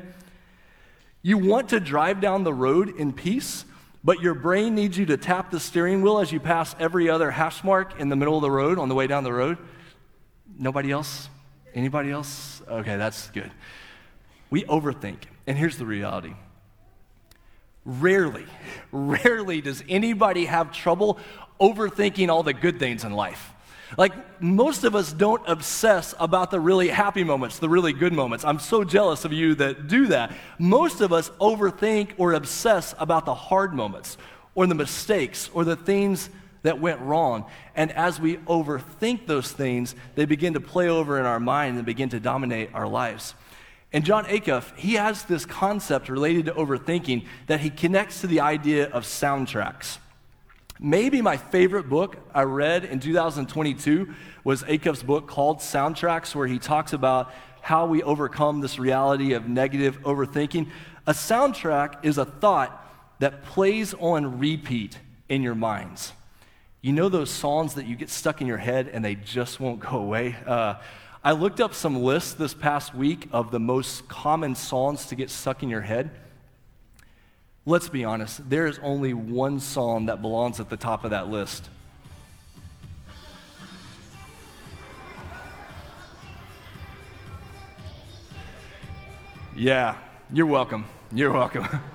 You 1.20 1.37
want 1.37 1.70
to 1.70 1.81
drive 1.81 2.20
down 2.20 2.44
the 2.44 2.55
road 2.55 2.94
in 2.96 3.12
peace, 3.12 3.64
but 4.05 4.20
your 4.20 4.35
brain 4.35 4.76
needs 4.76 4.96
you 4.96 5.07
to 5.07 5.16
tap 5.16 5.50
the 5.50 5.59
steering 5.59 6.00
wheel 6.02 6.20
as 6.20 6.31
you 6.31 6.38
pass 6.38 6.76
every 6.78 7.11
other 7.11 7.33
hash 7.33 7.64
mark 7.64 7.98
in 7.98 8.09
the 8.09 8.14
middle 8.14 8.37
of 8.37 8.42
the 8.42 8.52
road 8.52 8.78
on 8.78 8.88
the 8.88 8.94
way 8.94 9.09
down 9.09 9.24
the 9.24 9.33
road. 9.33 9.59
Nobody 10.57 10.92
else? 10.92 11.28
Anybody 11.74 12.11
else? 12.11 12.62
Okay, 12.68 12.96
that's 12.96 13.30
good. 13.30 13.50
We 14.50 14.64
overthink. 14.64 15.18
And 15.46 15.56
here's 15.56 15.78
the 15.78 15.87
reality 15.87 16.35
rarely, 17.85 18.46
rarely 18.92 19.61
does 19.61 19.82
anybody 19.88 20.44
have 20.44 20.72
trouble 20.72 21.18
overthinking 21.61 22.28
all 22.28 22.42
the 22.42 22.52
good 22.52 22.78
things 22.78 23.04
in 23.04 23.12
life. 23.12 23.52
Like, 23.98 24.12
most 24.40 24.85
of 24.85 24.94
us 24.94 25.12
don't 25.12 25.42
obsess 25.46 26.14
about 26.18 26.50
the 26.50 26.58
really 26.58 26.88
happy 26.88 27.24
moments, 27.24 27.58
the 27.58 27.68
really 27.68 27.92
good 27.92 28.12
moments. 28.12 28.44
I'm 28.44 28.58
so 28.58 28.85
jealous 28.85 29.24
of 29.24 29.32
you 29.32 29.54
that 29.56 29.87
do 29.87 30.06
that. 30.06 30.32
Most 30.58 31.02
of 31.02 31.12
us 31.12 31.28
overthink 31.40 32.12
or 32.16 32.32
obsess 32.32 32.94
about 32.98 33.26
the 33.26 33.35
hard 33.35 33.74
moments 33.74 34.16
or 34.54 34.66
the 34.66 34.74
mistakes 34.74 35.50
or 35.52 35.64
the 35.64 35.76
things 35.76 36.30
that 36.62 36.81
went 36.81 37.01
wrong. 37.01 37.46
And 37.75 37.92
as 37.92 38.20
we 38.20 38.37
overthink 38.38 39.27
those 39.27 39.53
things, 39.53 39.94
they 40.14 40.25
begin 40.25 40.55
to 40.55 40.61
play 40.61 40.88
over 40.88 41.18
in 41.18 41.27
our 41.27 41.40
mind 41.40 41.77
and 41.77 41.87
begin 41.87 42.09
to 42.11 42.20
dominate 42.20 42.70
our 42.75 42.88
lives. 42.88 43.35
And 43.92 44.05
Jon 44.05 44.25
Acuff, 44.25 44.75
he 44.77 44.94
has 44.94 45.25
this 45.25 45.44
concept 45.44 46.09
related 46.09 46.46
to 46.46 46.53
overthinking 46.53 47.27
that 47.46 47.61
he 47.61 47.68
connects 47.68 48.22
to 48.22 48.27
the 48.27 48.40
idea 48.40 48.88
of 48.88 49.05
soundtracks. 49.05 49.98
Maybe 50.81 51.20
my 51.20 51.37
favorite 51.37 51.88
book 51.88 52.16
I 52.35 52.42
read 52.42 52.85
in 52.85 53.01
2022 53.01 54.14
was 54.42 54.62
Acuff's 54.64 55.03
book 55.03 55.29
called 55.29 55.59
Soundtracks, 55.59 56.35
where 56.35 56.46
he 56.46 56.59
talks 56.59 56.92
about 56.92 57.33
how 57.61 57.87
we 57.87 58.03
overcome 58.03 58.61
this 58.61 58.79
reality 58.79 59.35
of 59.35 59.46
negative 59.46 60.01
overthinking. 60.03 60.68
A 61.07 61.12
soundtrack 61.12 62.05
is 62.05 62.18
a 62.18 62.25
thought 62.25 62.79
that 63.20 63.44
plays 63.44 63.94
on 63.94 64.40
repeat 64.40 64.98
in 65.29 65.42
your 65.42 65.55
minds. 65.55 66.12
You 66.85 66.92
know 66.92 67.09
those 67.09 67.31
songs 67.31 67.75
that 67.75 67.87
you 67.87 67.95
get 67.95 68.11
stuck 68.11 68.40
in 68.40 68.49
your 68.49 68.57
head 68.59 68.90
and 68.92 69.05
they 69.05 69.14
just 69.14 69.61
won't 69.61 69.79
go 69.79 69.99
away? 69.99 70.35
Uh, 70.45 70.75
I 71.23 71.31
looked 71.31 71.61
up 71.61 71.75
some 71.75 72.03
lists 72.03 72.35
this 72.35 72.55
past 72.55 72.92
week 72.92 73.29
of 73.31 73.53
the 73.53 73.61
most 73.61 74.09
common 74.09 74.57
songs 74.57 75.07
to 75.07 75.14
get 75.14 75.31
stuck 75.31 75.62
in 75.62 75.68
your 75.68 75.83
head. 75.83 76.11
Let's 77.64 77.88
be 77.88 78.05
honest, 78.05 78.51
there 78.51 78.66
is 78.66 78.81
only 78.83 79.14
one 79.14 79.61
song 79.61 80.07
that 80.07 80.21
belongs 80.21 80.59
at 80.59 80.71
the 80.71 80.77
top 80.77 81.05
of 81.05 81.12
that 81.12 81.29
list. 81.29 81.71
Yeah, 89.55 89.97
you're 90.33 90.47
welcome. 90.47 90.87
You're 91.12 91.31
welcome. 91.31 91.68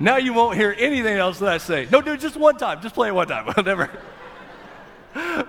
now 0.00 0.16
you 0.16 0.32
won't 0.32 0.56
hear 0.56 0.74
anything 0.78 1.16
else 1.16 1.38
that 1.40 1.48
I 1.48 1.58
say. 1.58 1.88
No, 1.90 2.00
dude, 2.00 2.20
just 2.20 2.36
one 2.36 2.56
time. 2.56 2.80
Just 2.80 2.94
play 2.94 3.08
it 3.08 3.14
one 3.14 3.28
time. 3.28 3.46
We'll 3.56 3.64
never, 3.64 3.90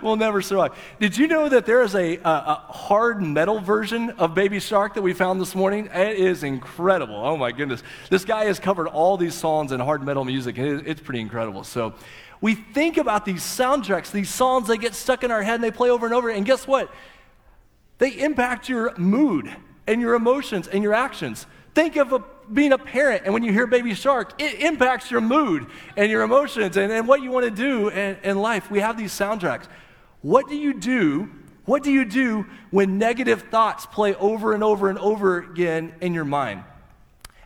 we'll 0.02 0.16
never 0.16 0.42
survive. 0.42 0.72
Did 0.98 1.16
you 1.16 1.28
know 1.28 1.48
that 1.48 1.66
there 1.66 1.82
is 1.82 1.94
a, 1.94 2.16
a, 2.16 2.20
a, 2.24 2.54
hard 2.70 3.22
metal 3.22 3.60
version 3.60 4.10
of 4.10 4.34
Baby 4.34 4.58
Shark 4.58 4.94
that 4.94 5.02
we 5.02 5.12
found 5.12 5.40
this 5.40 5.54
morning? 5.54 5.86
It 5.92 6.18
is 6.18 6.42
incredible. 6.42 7.14
Oh 7.14 7.36
my 7.36 7.52
goodness. 7.52 7.82
This 8.08 8.24
guy 8.24 8.46
has 8.46 8.58
covered 8.58 8.88
all 8.88 9.16
these 9.16 9.34
songs 9.34 9.70
in 9.70 9.78
hard 9.78 10.02
metal 10.02 10.24
music, 10.24 10.58
and 10.58 10.80
it, 10.80 10.88
it's 10.88 11.00
pretty 11.00 11.20
incredible. 11.20 11.62
So 11.62 11.94
we 12.40 12.54
think 12.54 12.96
about 12.96 13.24
these 13.24 13.42
soundtracks, 13.42 14.10
these 14.10 14.30
songs, 14.30 14.68
they 14.68 14.78
get 14.78 14.94
stuck 14.94 15.22
in 15.22 15.30
our 15.30 15.42
head 15.42 15.56
and 15.56 15.64
they 15.64 15.70
play 15.70 15.90
over 15.90 16.06
and 16.06 16.14
over. 16.14 16.30
And 16.30 16.46
guess 16.46 16.66
what? 16.66 16.90
They 17.98 18.10
impact 18.10 18.68
your 18.68 18.96
mood 18.96 19.54
and 19.86 20.00
your 20.00 20.14
emotions 20.14 20.66
and 20.66 20.82
your 20.82 20.94
actions. 20.94 21.46
Think 21.74 21.96
of 21.96 22.12
a, 22.12 22.22
being 22.52 22.72
a 22.72 22.78
parent, 22.78 23.22
and 23.24 23.32
when 23.32 23.44
you 23.44 23.52
hear 23.52 23.66
Baby 23.66 23.94
Shark, 23.94 24.40
it 24.40 24.60
impacts 24.60 25.10
your 25.10 25.20
mood 25.20 25.66
and 25.96 26.10
your 26.10 26.22
emotions 26.22 26.76
and, 26.76 26.92
and 26.92 27.06
what 27.06 27.22
you 27.22 27.30
want 27.30 27.44
to 27.44 27.50
do 27.50 27.88
in, 27.88 28.16
in 28.22 28.38
life. 28.38 28.70
We 28.70 28.80
have 28.80 28.96
these 28.96 29.12
soundtracks. 29.12 29.66
What 30.22 30.48
do 30.48 30.56
you 30.56 30.74
do? 30.74 31.30
What 31.64 31.82
do 31.82 31.92
you 31.92 32.04
do 32.04 32.46
when 32.70 32.98
negative 32.98 33.42
thoughts 33.50 33.86
play 33.86 34.14
over 34.16 34.52
and 34.52 34.64
over 34.64 34.90
and 34.90 34.98
over 34.98 35.38
again 35.38 35.94
in 36.00 36.14
your 36.14 36.24
mind? 36.24 36.64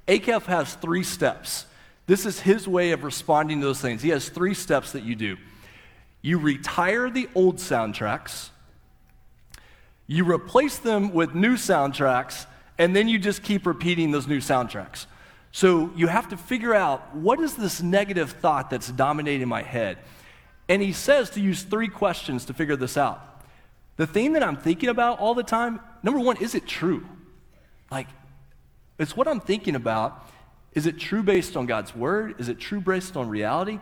Acuff 0.09 0.45
has 0.45 0.75
three 0.75 1.03
steps. 1.03 1.67
This 2.07 2.27
is 2.27 2.41
his 2.41 2.69
way 2.69 2.93
of 2.93 3.05
responding 3.05 3.61
to 3.61 3.67
those 3.67 3.81
things. 3.81 4.03
He 4.03 4.11
has 4.11 4.29
three 4.29 4.55
steps 4.55 4.93
that 4.93 5.03
you 5.03 5.15
do. 5.15 5.37
You 6.23 6.39
retire 6.39 7.11
the 7.11 7.29
old 7.35 7.57
soundtracks, 7.57 8.49
you 10.07 10.25
replace 10.25 10.79
them 10.79 11.13
with 11.13 11.35
new 11.35 11.55
soundtracks, 11.55 12.47
and 12.79 12.95
then 12.95 13.09
you 13.09 13.19
just 13.19 13.43
keep 13.43 13.67
repeating 13.67 14.11
those 14.11 14.27
new 14.27 14.39
soundtracks. 14.39 15.07
So 15.53 15.91
you 15.95 16.09
have 16.09 16.29
to 16.31 16.37
figure 16.37 16.75
out 16.75 17.15
what 17.15 17.39
is 17.41 17.55
this 17.55 17.81
negative 17.81 18.33
thought 18.33 18.71
that's 18.71 18.91
dominating 18.91 19.49
my 19.49 19.63
head? 19.63 19.99
And 20.69 20.83
he 20.83 20.93
says 20.93 21.31
to 21.31 21.41
use 21.41 21.63
three 21.63 21.89
questions 21.89 22.45
to 22.47 22.55
figure 22.55 22.77
this 22.77 22.97
out. 22.97 23.21
The 23.97 24.07
thing 24.07 24.33
that 24.33 24.43
I'm 24.43 24.57
thinking 24.57 24.89
about 24.89 25.21
all 25.21 25.35
the 25.35 25.45
time, 25.45 25.79
number 26.03 26.19
one, 26.19 26.39
is 26.39 26.55
it 26.55 26.67
true? 26.67 27.07
Like, 27.91 28.09
it's 28.99 29.17
what 29.17 29.29
I'm 29.29 29.41
thinking 29.41 29.77
about. 29.77 30.29
Is 30.73 30.87
it 30.87 30.99
true 30.99 31.23
based 31.23 31.57
on 31.57 31.67
God's 31.67 31.95
word? 31.95 32.35
Is 32.41 32.49
it 32.49 32.59
true 32.59 32.81
based 32.81 33.17
on 33.17 33.29
reality? 33.29 33.79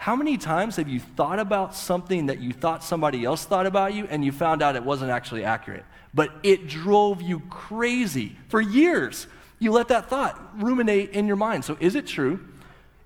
How 0.00 0.16
many 0.16 0.38
times 0.38 0.76
have 0.76 0.88
you 0.88 0.98
thought 0.98 1.38
about 1.38 1.74
something 1.74 2.26
that 2.26 2.40
you 2.40 2.52
thought 2.52 2.82
somebody 2.82 3.24
else 3.24 3.44
thought 3.44 3.66
about 3.66 3.94
you 3.94 4.06
and 4.08 4.24
you 4.24 4.32
found 4.32 4.62
out 4.62 4.74
it 4.74 4.82
wasn't 4.82 5.10
actually 5.10 5.44
accurate? 5.44 5.84
but 6.12 6.30
it 6.42 6.66
drove 6.66 7.22
you 7.22 7.40
crazy 7.50 8.36
for 8.48 8.60
years. 8.60 9.26
You 9.58 9.72
let 9.72 9.88
that 9.88 10.08
thought 10.08 10.40
ruminate 10.60 11.10
in 11.10 11.26
your 11.26 11.36
mind. 11.36 11.64
So, 11.64 11.76
is 11.80 11.94
it 11.94 12.06
true? 12.06 12.40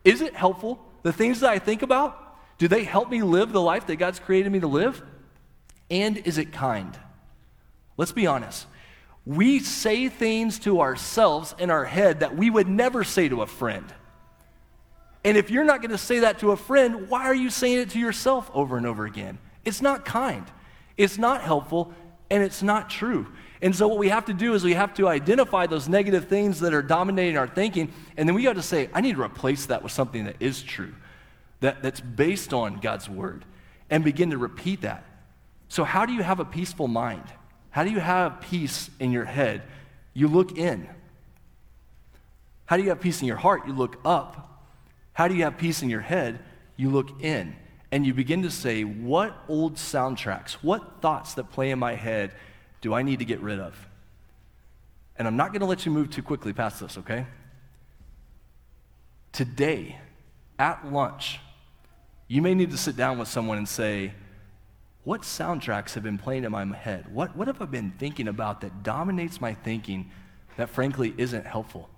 Is 0.04 0.20
it 0.20 0.34
helpful? 0.34 0.80
The 1.02 1.12
things 1.12 1.40
that 1.40 1.50
I 1.50 1.58
think 1.58 1.82
about, 1.82 2.38
do 2.58 2.68
they 2.68 2.84
help 2.84 3.10
me 3.10 3.22
live 3.22 3.52
the 3.52 3.60
life 3.60 3.86
that 3.86 3.96
God's 3.96 4.18
created 4.18 4.50
me 4.52 4.60
to 4.60 4.66
live? 4.66 5.02
And 5.90 6.16
is 6.18 6.38
it 6.38 6.52
kind? 6.52 6.98
Let's 7.96 8.12
be 8.12 8.26
honest. 8.26 8.66
We 9.26 9.58
say 9.58 10.08
things 10.08 10.58
to 10.60 10.80
ourselves 10.80 11.54
in 11.58 11.70
our 11.70 11.84
head 11.84 12.20
that 12.20 12.36
we 12.36 12.50
would 12.50 12.68
never 12.68 13.04
say 13.04 13.28
to 13.28 13.42
a 13.42 13.46
friend. 13.46 13.84
And 15.24 15.38
if 15.38 15.50
you're 15.50 15.64
not 15.64 15.80
going 15.80 15.90
to 15.90 15.98
say 15.98 16.20
that 16.20 16.40
to 16.40 16.52
a 16.52 16.56
friend, 16.56 17.08
why 17.08 17.24
are 17.24 17.34
you 17.34 17.48
saying 17.48 17.78
it 17.78 17.90
to 17.90 17.98
yourself 17.98 18.50
over 18.52 18.76
and 18.76 18.86
over 18.86 19.06
again? 19.06 19.38
It's 19.64 19.80
not 19.80 20.04
kind, 20.04 20.44
it's 20.96 21.16
not 21.16 21.40
helpful, 21.40 21.92
and 22.30 22.42
it's 22.42 22.62
not 22.62 22.90
true. 22.90 23.26
And 23.62 23.74
so, 23.74 23.88
what 23.88 23.96
we 23.96 24.10
have 24.10 24.26
to 24.26 24.34
do 24.34 24.52
is 24.52 24.62
we 24.62 24.74
have 24.74 24.92
to 24.94 25.08
identify 25.08 25.66
those 25.66 25.88
negative 25.88 26.28
things 26.28 26.60
that 26.60 26.74
are 26.74 26.82
dominating 26.82 27.38
our 27.38 27.48
thinking, 27.48 27.90
and 28.16 28.28
then 28.28 28.34
we 28.34 28.42
got 28.42 28.56
to 28.56 28.62
say, 28.62 28.90
I 28.92 29.00
need 29.00 29.16
to 29.16 29.22
replace 29.22 29.66
that 29.66 29.82
with 29.82 29.92
something 29.92 30.24
that 30.24 30.36
is 30.40 30.62
true, 30.62 30.92
that, 31.60 31.82
that's 31.82 32.00
based 32.00 32.52
on 32.52 32.80
God's 32.80 33.08
word, 33.08 33.46
and 33.88 34.04
begin 34.04 34.30
to 34.30 34.38
repeat 34.38 34.82
that. 34.82 35.04
So, 35.68 35.84
how 35.84 36.04
do 36.04 36.12
you 36.12 36.22
have 36.22 36.40
a 36.40 36.44
peaceful 36.44 36.88
mind? 36.88 37.24
How 37.70 37.84
do 37.84 37.90
you 37.90 38.00
have 38.00 38.42
peace 38.42 38.90
in 39.00 39.10
your 39.10 39.24
head? 39.24 39.62
You 40.12 40.28
look 40.28 40.58
in. 40.58 40.86
How 42.66 42.76
do 42.76 42.82
you 42.82 42.90
have 42.90 43.00
peace 43.00 43.20
in 43.22 43.26
your 43.26 43.36
heart? 43.36 43.66
You 43.66 43.72
look 43.72 43.98
up. 44.04 44.53
How 45.14 45.28
do 45.28 45.34
you 45.34 45.44
have 45.44 45.56
peace 45.56 45.82
in 45.82 45.88
your 45.88 46.00
head? 46.00 46.40
You 46.76 46.90
look 46.90 47.22
in. 47.22 47.56
And 47.90 48.04
you 48.04 48.12
begin 48.12 48.42
to 48.42 48.50
say, 48.50 48.82
What 48.82 49.36
old 49.48 49.76
soundtracks, 49.76 50.54
what 50.54 51.00
thoughts 51.00 51.34
that 51.34 51.50
play 51.50 51.70
in 51.70 51.78
my 51.78 51.94
head 51.94 52.32
do 52.80 52.92
I 52.92 53.02
need 53.02 53.20
to 53.20 53.24
get 53.24 53.40
rid 53.40 53.60
of? 53.60 53.88
And 55.16 55.28
I'm 55.28 55.36
not 55.36 55.52
going 55.52 55.60
to 55.60 55.66
let 55.66 55.86
you 55.86 55.92
move 55.92 56.10
too 56.10 56.22
quickly 56.22 56.52
past 56.52 56.80
this, 56.80 56.98
okay? 56.98 57.24
Today, 59.32 59.96
at 60.58 60.92
lunch, 60.92 61.38
you 62.26 62.42
may 62.42 62.54
need 62.54 62.72
to 62.72 62.76
sit 62.76 62.96
down 62.96 63.18
with 63.18 63.28
someone 63.28 63.58
and 63.58 63.68
say, 63.68 64.12
What 65.04 65.22
soundtracks 65.22 65.94
have 65.94 66.02
been 66.02 66.18
playing 66.18 66.42
in 66.42 66.50
my 66.50 66.64
head? 66.64 67.14
What, 67.14 67.36
what 67.36 67.46
have 67.46 67.62
I 67.62 67.66
been 67.66 67.92
thinking 67.98 68.26
about 68.26 68.60
that 68.62 68.82
dominates 68.82 69.40
my 69.40 69.54
thinking 69.54 70.10
that 70.56 70.68
frankly 70.68 71.14
isn't 71.16 71.46
helpful? 71.46 71.88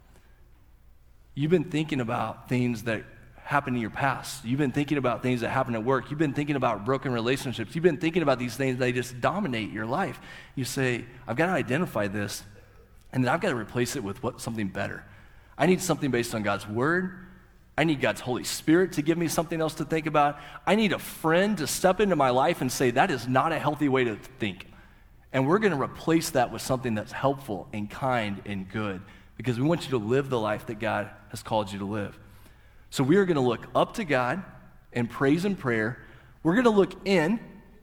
You've 1.36 1.50
been 1.50 1.64
thinking 1.64 2.00
about 2.00 2.48
things 2.48 2.84
that 2.84 3.04
happened 3.36 3.76
in 3.76 3.82
your 3.82 3.90
past. 3.90 4.42
You've 4.42 4.58
been 4.58 4.72
thinking 4.72 4.96
about 4.96 5.22
things 5.22 5.42
that 5.42 5.50
happened 5.50 5.76
at 5.76 5.84
work. 5.84 6.10
You've 6.10 6.18
been 6.18 6.32
thinking 6.32 6.56
about 6.56 6.86
broken 6.86 7.12
relationships. 7.12 7.74
You've 7.74 7.84
been 7.84 7.98
thinking 7.98 8.22
about 8.22 8.38
these 8.38 8.56
things, 8.56 8.78
they 8.78 8.90
just 8.90 9.20
dominate 9.20 9.70
your 9.70 9.84
life. 9.84 10.18
You 10.54 10.64
say, 10.64 11.04
I've 11.28 11.36
got 11.36 11.46
to 11.46 11.52
identify 11.52 12.08
this, 12.08 12.42
and 13.12 13.22
then 13.22 13.32
I've 13.32 13.42
got 13.42 13.50
to 13.50 13.54
replace 13.54 13.96
it 13.96 14.02
with 14.02 14.22
what, 14.22 14.40
something 14.40 14.68
better. 14.68 15.04
I 15.58 15.66
need 15.66 15.82
something 15.82 16.10
based 16.10 16.34
on 16.34 16.42
God's 16.42 16.66
word. 16.66 17.18
I 17.76 17.84
need 17.84 18.00
God's 18.00 18.22
Holy 18.22 18.44
Spirit 18.44 18.92
to 18.92 19.02
give 19.02 19.18
me 19.18 19.28
something 19.28 19.60
else 19.60 19.74
to 19.74 19.84
think 19.84 20.06
about. 20.06 20.40
I 20.66 20.74
need 20.74 20.94
a 20.94 20.98
friend 20.98 21.58
to 21.58 21.66
step 21.66 22.00
into 22.00 22.16
my 22.16 22.30
life 22.30 22.62
and 22.62 22.72
say, 22.72 22.92
that 22.92 23.10
is 23.10 23.28
not 23.28 23.52
a 23.52 23.58
healthy 23.58 23.90
way 23.90 24.04
to 24.04 24.16
think. 24.38 24.66
And 25.34 25.46
we're 25.46 25.58
going 25.58 25.72
to 25.72 25.80
replace 25.80 26.30
that 26.30 26.50
with 26.50 26.62
something 26.62 26.94
that's 26.94 27.12
helpful 27.12 27.68
and 27.74 27.90
kind 27.90 28.40
and 28.46 28.66
good 28.70 29.02
because 29.36 29.58
we 29.58 29.66
want 29.66 29.84
you 29.84 29.90
to 29.90 30.04
live 30.04 30.30
the 30.30 30.40
life 30.40 30.66
that 30.66 30.78
God 30.78 31.10
has 31.30 31.42
called 31.42 31.70
you 31.70 31.78
to 31.80 31.84
live. 31.84 32.18
So 32.90 33.04
we 33.04 33.16
are 33.16 33.24
going 33.24 33.36
to 33.36 33.42
look 33.42 33.66
up 33.74 33.94
to 33.94 34.04
God 34.04 34.42
in 34.92 35.06
praise 35.06 35.44
and 35.44 35.58
prayer. 35.58 35.98
We're 36.42 36.54
going 36.54 36.64
to 36.64 36.70
look 36.70 36.92
in 37.06 37.40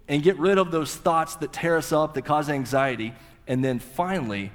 and 0.07 0.23
get 0.23 0.37
rid 0.39 0.57
of 0.57 0.71
those 0.71 0.95
thoughts 0.95 1.35
that 1.37 1.53
tear 1.53 1.77
us 1.77 1.91
up, 1.91 2.15
that 2.15 2.23
cause 2.23 2.49
anxiety. 2.49 3.13
And 3.47 3.63
then 3.63 3.79
finally, 3.79 4.51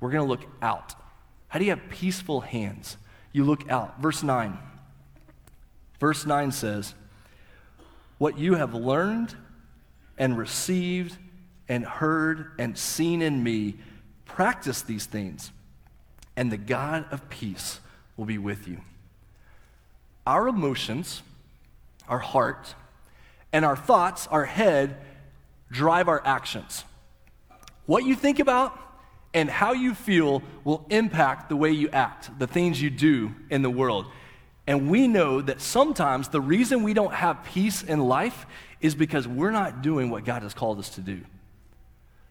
we're 0.00 0.10
going 0.10 0.24
to 0.24 0.28
look 0.28 0.46
out. 0.62 0.94
How 1.48 1.58
do 1.58 1.64
you 1.64 1.70
have 1.70 1.88
peaceful 1.90 2.40
hands? 2.40 2.96
You 3.32 3.44
look 3.44 3.68
out. 3.70 4.00
Verse 4.00 4.22
9. 4.22 4.58
Verse 5.98 6.26
9 6.26 6.52
says, 6.52 6.94
What 8.18 8.38
you 8.38 8.54
have 8.54 8.74
learned 8.74 9.34
and 10.18 10.38
received 10.38 11.16
and 11.68 11.84
heard 11.84 12.52
and 12.58 12.76
seen 12.78 13.22
in 13.22 13.42
me, 13.42 13.76
practice 14.24 14.82
these 14.82 15.06
things 15.06 15.50
and 16.36 16.52
the 16.52 16.56
God 16.56 17.06
of 17.10 17.28
peace 17.28 17.80
will 18.16 18.26
be 18.26 18.38
with 18.38 18.68
you. 18.68 18.80
Our 20.26 20.48
emotions, 20.48 21.22
our 22.08 22.18
heart, 22.18 22.74
and 23.52 23.64
our 23.64 23.76
thoughts, 23.76 24.26
our 24.26 24.44
head, 24.44 24.96
drive 25.70 26.08
our 26.08 26.22
actions. 26.24 26.84
What 27.86 28.04
you 28.04 28.14
think 28.14 28.38
about 28.38 28.78
and 29.32 29.48
how 29.48 29.72
you 29.72 29.94
feel 29.94 30.42
will 30.64 30.86
impact 30.90 31.48
the 31.48 31.56
way 31.56 31.70
you 31.70 31.88
act, 31.90 32.30
the 32.38 32.46
things 32.46 32.80
you 32.80 32.90
do 32.90 33.34
in 33.50 33.62
the 33.62 33.70
world. 33.70 34.06
And 34.66 34.90
we 34.90 35.06
know 35.06 35.40
that 35.40 35.60
sometimes 35.60 36.28
the 36.28 36.40
reason 36.40 36.82
we 36.82 36.94
don't 36.94 37.14
have 37.14 37.44
peace 37.44 37.82
in 37.82 38.00
life 38.00 38.46
is 38.80 38.94
because 38.94 39.28
we're 39.28 39.52
not 39.52 39.82
doing 39.82 40.10
what 40.10 40.24
God 40.24 40.42
has 40.42 40.54
called 40.54 40.78
us 40.78 40.90
to 40.90 41.00
do. 41.00 41.20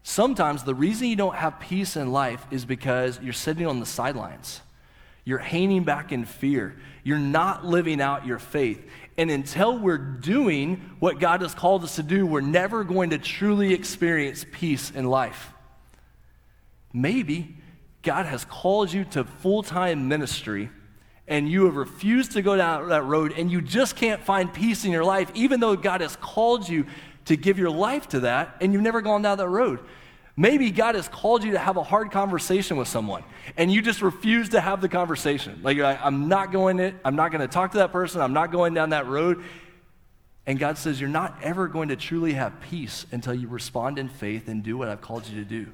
Sometimes 0.08 0.64
the 0.64 0.76
reason 0.76 1.08
you 1.08 1.16
don't 1.16 1.34
have 1.34 1.60
peace 1.60 1.96
in 1.96 2.12
life 2.12 2.46
is 2.52 2.64
because 2.64 3.20
you're 3.24 3.34
sitting 3.34 3.66
on 3.66 3.80
the 3.80 3.88
sidelines. 3.88 4.62
You're 5.24 5.40
hanging 5.40 5.84
back 5.84 6.12
in 6.12 6.26
fear. 6.26 6.76
You're 7.04 7.18
not 7.18 7.66
living 7.66 8.00
out 8.00 8.24
your 8.24 8.38
faith. 8.38 8.88
And 9.18 9.32
until 9.32 9.80
we're 9.80 9.98
doing 9.98 10.92
what 11.00 11.20
God 11.20 11.42
has 11.42 11.56
called 11.56 11.84
us 11.84 11.96
to 11.96 12.04
do, 12.04 12.28
we're 12.28 12.42
never 12.42 12.84
going 12.84 13.10
to 13.10 13.18
truly 13.18 13.74
experience 13.74 14.46
peace 14.52 14.92
in 14.92 15.06
life. 15.06 15.52
Maybe 16.94 17.58
God 18.04 18.28
has 18.28 18.46
called 18.46 18.94
you 18.94 19.06
to 19.06 19.24
full 19.24 19.64
time 19.64 20.08
ministry 20.08 20.70
and 21.28 21.50
you 21.50 21.66
have 21.66 21.76
refused 21.76 22.34
to 22.34 22.44
go 22.44 22.56
down 22.56 22.90
that 22.90 23.06
road 23.06 23.34
and 23.36 23.52
you 23.52 23.60
just 23.60 23.96
can't 23.96 24.22
find 24.22 24.54
peace 24.54 24.86
in 24.86 24.92
your 24.92 25.04
life, 25.04 25.32
even 25.34 25.60
though 25.60 25.76
God 25.76 26.02
has 26.02 26.16
called 26.18 26.70
you 26.70 26.86
to 27.26 27.36
give 27.36 27.58
your 27.58 27.70
life 27.70 28.08
to 28.10 28.22
that, 28.22 28.56
and 28.62 28.74
you've 28.74 28.82
never 28.82 29.02
gone 29.02 29.22
down 29.22 29.38
that 29.38 29.50
road. 29.50 29.80
Maybe 30.38 30.70
God 30.72 30.96
has 30.96 31.08
called 31.08 31.44
you 31.44 31.54
to 31.54 31.60
have 31.60 31.78
a 31.78 31.84
hard 31.84 32.12
conversation 32.12 32.76
with 32.76 32.88
someone, 32.88 33.24
and 33.56 33.72
you 33.72 33.82
just 33.82 34.02
refuse 34.02 34.50
to 34.50 34.60
have 34.60 34.82
the 34.82 34.90
conversation. 34.90 35.62
Like, 35.64 35.78
like 35.78 36.00
I'm 36.04 36.28
not 36.28 36.52
going 36.52 36.80
it. 36.80 36.96
I'm 37.06 37.16
not 37.16 37.32
going 37.32 37.42
to 37.42 37.48
talk 37.48 37.72
to 37.72 37.78
that 37.80 37.92
person. 37.92 38.22
I'm 38.22 38.34
not 38.34 38.52
going 38.52 38.74
down 38.74 38.90
that 38.90 39.08
road. 39.08 39.44
And 40.46 40.60
God 40.60 40.78
says, 40.78 41.00
You're 41.00 41.10
not 41.10 41.38
ever 41.42 41.68
going 41.68 41.90
to 41.90 41.96
truly 41.96 42.34
have 42.34 42.60
peace 42.62 43.06
until 43.12 43.34
you 43.34 43.48
respond 43.48 43.98
in 43.98 44.10
faith 44.10 44.48
and 44.48 44.62
do 44.62 44.78
what 44.78 44.90
I've 44.90 45.02
called 45.02 45.28
you 45.28 45.42
to 45.42 45.50
do. 45.50 45.68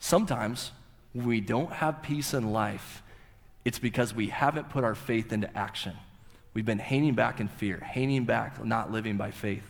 Sometimes 0.00 0.72
we 1.14 1.40
don't 1.40 1.72
have 1.72 2.02
peace 2.02 2.34
in 2.34 2.52
life, 2.52 3.02
it's 3.64 3.78
because 3.78 4.14
we 4.14 4.28
haven't 4.28 4.70
put 4.70 4.82
our 4.82 4.94
faith 4.94 5.32
into 5.32 5.56
action. 5.56 5.96
We've 6.52 6.66
been 6.66 6.80
hanging 6.80 7.14
back 7.14 7.38
in 7.38 7.46
fear, 7.46 7.78
hanging 7.78 8.24
back, 8.24 8.64
not 8.64 8.90
living 8.90 9.16
by 9.16 9.30
faith. 9.30 9.62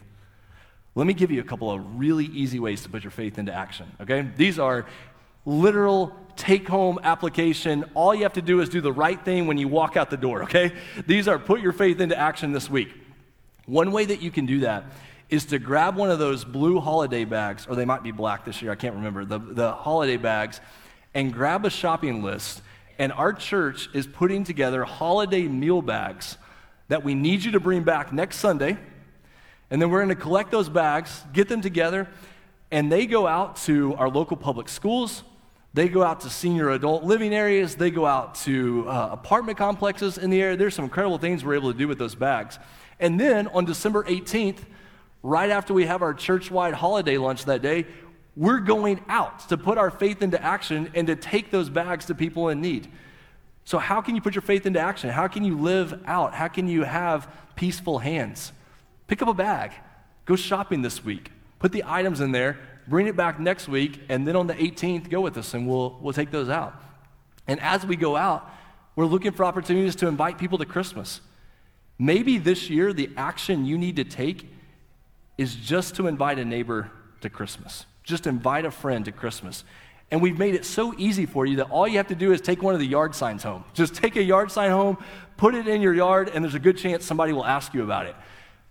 Let 0.94 1.06
me 1.06 1.14
give 1.14 1.30
you 1.30 1.40
a 1.40 1.44
couple 1.44 1.70
of 1.70 1.98
really 1.98 2.26
easy 2.26 2.58
ways 2.58 2.82
to 2.82 2.88
put 2.88 3.04
your 3.04 3.12
faith 3.12 3.38
into 3.38 3.54
action, 3.54 3.86
okay? 4.00 4.28
These 4.36 4.58
are 4.58 4.86
literal 5.46 6.16
take 6.36 6.68
home 6.68 6.98
application. 7.02 7.84
All 7.94 8.14
you 8.14 8.22
have 8.22 8.32
to 8.34 8.42
do 8.42 8.60
is 8.60 8.68
do 8.68 8.80
the 8.80 8.92
right 8.92 9.22
thing 9.24 9.46
when 9.46 9.58
you 9.58 9.68
walk 9.68 9.96
out 9.96 10.10
the 10.10 10.16
door, 10.16 10.44
okay? 10.44 10.72
These 11.06 11.28
are 11.28 11.38
put 11.38 11.60
your 11.60 11.72
faith 11.72 12.00
into 12.00 12.18
action 12.18 12.52
this 12.52 12.68
week. 12.68 12.88
One 13.66 13.92
way 13.92 14.04
that 14.06 14.20
you 14.20 14.30
can 14.30 14.46
do 14.46 14.60
that 14.60 14.84
is 15.28 15.44
to 15.46 15.60
grab 15.60 15.94
one 15.94 16.10
of 16.10 16.18
those 16.18 16.44
blue 16.44 16.80
holiday 16.80 17.24
bags, 17.24 17.66
or 17.68 17.76
they 17.76 17.84
might 17.84 18.02
be 18.02 18.10
black 18.10 18.44
this 18.44 18.60
year, 18.60 18.72
I 18.72 18.74
can't 18.74 18.96
remember, 18.96 19.24
the, 19.24 19.38
the 19.38 19.72
holiday 19.72 20.16
bags, 20.16 20.60
and 21.14 21.32
grab 21.32 21.64
a 21.64 21.70
shopping 21.70 22.22
list. 22.22 22.62
And 22.98 23.12
our 23.12 23.32
church 23.32 23.88
is 23.94 24.08
putting 24.08 24.42
together 24.42 24.82
holiday 24.84 25.42
meal 25.46 25.82
bags 25.82 26.36
that 26.88 27.04
we 27.04 27.14
need 27.14 27.44
you 27.44 27.52
to 27.52 27.60
bring 27.60 27.84
back 27.84 28.12
next 28.12 28.38
Sunday 28.38 28.76
and 29.70 29.80
then 29.80 29.90
we're 29.90 29.98
going 29.98 30.08
to 30.08 30.20
collect 30.20 30.50
those 30.50 30.68
bags, 30.68 31.24
get 31.32 31.48
them 31.48 31.60
together, 31.60 32.08
and 32.70 32.90
they 32.90 33.06
go 33.06 33.26
out 33.26 33.56
to 33.56 33.94
our 33.96 34.08
local 34.08 34.36
public 34.36 34.68
schools. 34.68 35.22
They 35.72 35.88
go 35.88 36.02
out 36.02 36.22
to 36.22 36.30
senior 36.30 36.70
adult 36.70 37.04
living 37.04 37.32
areas. 37.32 37.76
They 37.76 37.90
go 37.90 38.04
out 38.04 38.34
to 38.36 38.88
uh, 38.88 39.10
apartment 39.12 39.58
complexes 39.58 40.18
in 40.18 40.30
the 40.30 40.42
area. 40.42 40.56
There's 40.56 40.74
some 40.74 40.84
incredible 40.84 41.18
things 41.18 41.44
we're 41.44 41.54
able 41.54 41.72
to 41.72 41.78
do 41.78 41.86
with 41.86 41.98
those 41.98 42.16
bags. 42.16 42.58
And 42.98 43.18
then 43.18 43.46
on 43.48 43.64
December 43.64 44.04
18th, 44.04 44.58
right 45.22 45.50
after 45.50 45.72
we 45.72 45.86
have 45.86 46.02
our 46.02 46.14
church 46.14 46.50
wide 46.50 46.74
holiday 46.74 47.18
lunch 47.18 47.44
that 47.44 47.62
day, 47.62 47.86
we're 48.36 48.60
going 48.60 49.02
out 49.08 49.48
to 49.48 49.56
put 49.56 49.78
our 49.78 49.90
faith 49.90 50.22
into 50.22 50.42
action 50.42 50.90
and 50.94 51.06
to 51.06 51.16
take 51.16 51.50
those 51.50 51.70
bags 51.70 52.06
to 52.06 52.14
people 52.14 52.48
in 52.48 52.60
need. 52.60 52.88
So, 53.64 53.78
how 53.78 54.00
can 54.00 54.14
you 54.14 54.20
put 54.20 54.34
your 54.34 54.42
faith 54.42 54.66
into 54.66 54.80
action? 54.80 55.10
How 55.10 55.28
can 55.28 55.44
you 55.44 55.56
live 55.56 56.00
out? 56.06 56.34
How 56.34 56.48
can 56.48 56.66
you 56.66 56.82
have 56.82 57.28
peaceful 57.54 57.98
hands? 57.98 58.52
Pick 59.10 59.22
up 59.22 59.26
a 59.26 59.34
bag, 59.34 59.72
go 60.24 60.36
shopping 60.36 60.82
this 60.82 61.04
week, 61.04 61.32
put 61.58 61.72
the 61.72 61.82
items 61.84 62.20
in 62.20 62.30
there, 62.30 62.60
bring 62.86 63.08
it 63.08 63.16
back 63.16 63.40
next 63.40 63.66
week, 63.66 64.00
and 64.08 64.24
then 64.24 64.36
on 64.36 64.46
the 64.46 64.54
18th, 64.54 65.10
go 65.10 65.20
with 65.20 65.36
us 65.36 65.52
and 65.52 65.66
we'll, 65.66 65.98
we'll 66.00 66.12
take 66.12 66.30
those 66.30 66.48
out. 66.48 66.80
And 67.48 67.58
as 67.58 67.84
we 67.84 67.96
go 67.96 68.14
out, 68.14 68.48
we're 68.94 69.06
looking 69.06 69.32
for 69.32 69.44
opportunities 69.44 69.96
to 69.96 70.06
invite 70.06 70.38
people 70.38 70.58
to 70.58 70.64
Christmas. 70.64 71.20
Maybe 71.98 72.38
this 72.38 72.70
year, 72.70 72.92
the 72.92 73.10
action 73.16 73.66
you 73.66 73.76
need 73.76 73.96
to 73.96 74.04
take 74.04 74.48
is 75.36 75.56
just 75.56 75.96
to 75.96 76.06
invite 76.06 76.38
a 76.38 76.44
neighbor 76.44 76.88
to 77.22 77.28
Christmas. 77.28 77.86
Just 78.04 78.28
invite 78.28 78.64
a 78.64 78.70
friend 78.70 79.04
to 79.06 79.10
Christmas. 79.10 79.64
And 80.12 80.22
we've 80.22 80.38
made 80.38 80.54
it 80.54 80.64
so 80.64 80.94
easy 80.96 81.26
for 81.26 81.46
you 81.46 81.56
that 81.56 81.70
all 81.70 81.88
you 81.88 81.96
have 81.96 82.06
to 82.08 82.14
do 82.14 82.30
is 82.30 82.40
take 82.40 82.62
one 82.62 82.74
of 82.74 82.80
the 82.80 82.86
yard 82.86 83.16
signs 83.16 83.42
home. 83.42 83.64
Just 83.74 83.96
take 83.96 84.14
a 84.14 84.22
yard 84.22 84.52
sign 84.52 84.70
home, 84.70 84.98
put 85.36 85.56
it 85.56 85.66
in 85.66 85.82
your 85.82 85.94
yard, 85.94 86.30
and 86.32 86.44
there's 86.44 86.54
a 86.54 86.60
good 86.60 86.78
chance 86.78 87.04
somebody 87.04 87.32
will 87.32 87.44
ask 87.44 87.74
you 87.74 87.82
about 87.82 88.06
it. 88.06 88.14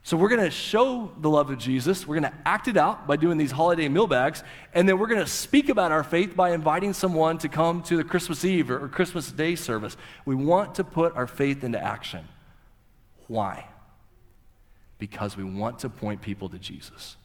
So 0.03 0.17
we're 0.17 0.29
going 0.29 0.43
to 0.43 0.49
show 0.49 1.11
the 1.19 1.29
love 1.29 1.49
of 1.49 1.57
Jesus. 1.57 2.07
We're 2.07 2.19
going 2.19 2.31
to 2.31 2.37
act 2.45 2.67
it 2.67 2.77
out 2.77 3.05
by 3.05 3.17
doing 3.17 3.37
these 3.37 3.51
holiday 3.51 3.87
meal 3.89 4.07
bags. 4.07 4.43
And 4.73 4.87
then 4.87 4.97
we're 4.97 5.07
going 5.07 5.19
to 5.19 5.27
speak 5.27 5.69
about 5.69 5.91
our 5.91 6.03
faith 6.03 6.35
by 6.35 6.51
inviting 6.51 6.93
someone 6.93 7.37
to 7.39 7.49
come 7.49 7.83
to 7.83 7.97
the 7.97 8.03
Christmas 8.03 8.45
Eve 8.45 8.71
or, 8.71 8.87
Christmas 8.87 9.31
Day 9.31 9.55
service. 9.55 9.97
We 10.25 10.35
want 10.35 10.75
to 10.75 10.83
put 10.83 11.15
our 11.15 11.27
faith 11.27 11.63
into 11.63 11.81
action. 11.83 12.27
Why? 13.27 13.67
Because 14.97 15.37
we 15.37 15.43
want 15.43 15.79
to 15.79 15.89
point 15.89 16.21
people 16.21 16.49
to 16.49 16.57
Jesus. 16.57 17.17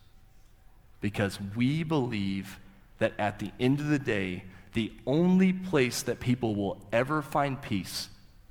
Because 1.01 1.39
we 1.57 1.85
believe 1.85 2.59
that 2.99 3.13
at 3.19 3.39
the 3.39 3.51
end 3.61 3.81
of 3.81 3.87
the 3.87 3.99
day, 3.99 4.45
the 4.73 4.93
only 5.07 5.53
place 5.53 6.03
that 6.03 6.19
people 6.21 6.55
will 6.55 6.85
ever 6.93 7.23
find 7.23 7.61
peace 7.63 8.09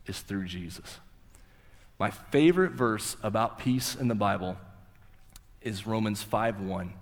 is 0.08 0.22
through 0.22 0.46
Jesus. 0.46 1.00
My 2.00 2.10
favorite 2.10 2.72
verse 2.72 3.16
about 3.24 3.60
peace 3.60 3.96
in 3.96 4.08
the 4.08 4.16
Bible 4.16 4.58
is 5.62 5.88
Romans 5.88 6.24
5:1, 6.24 6.94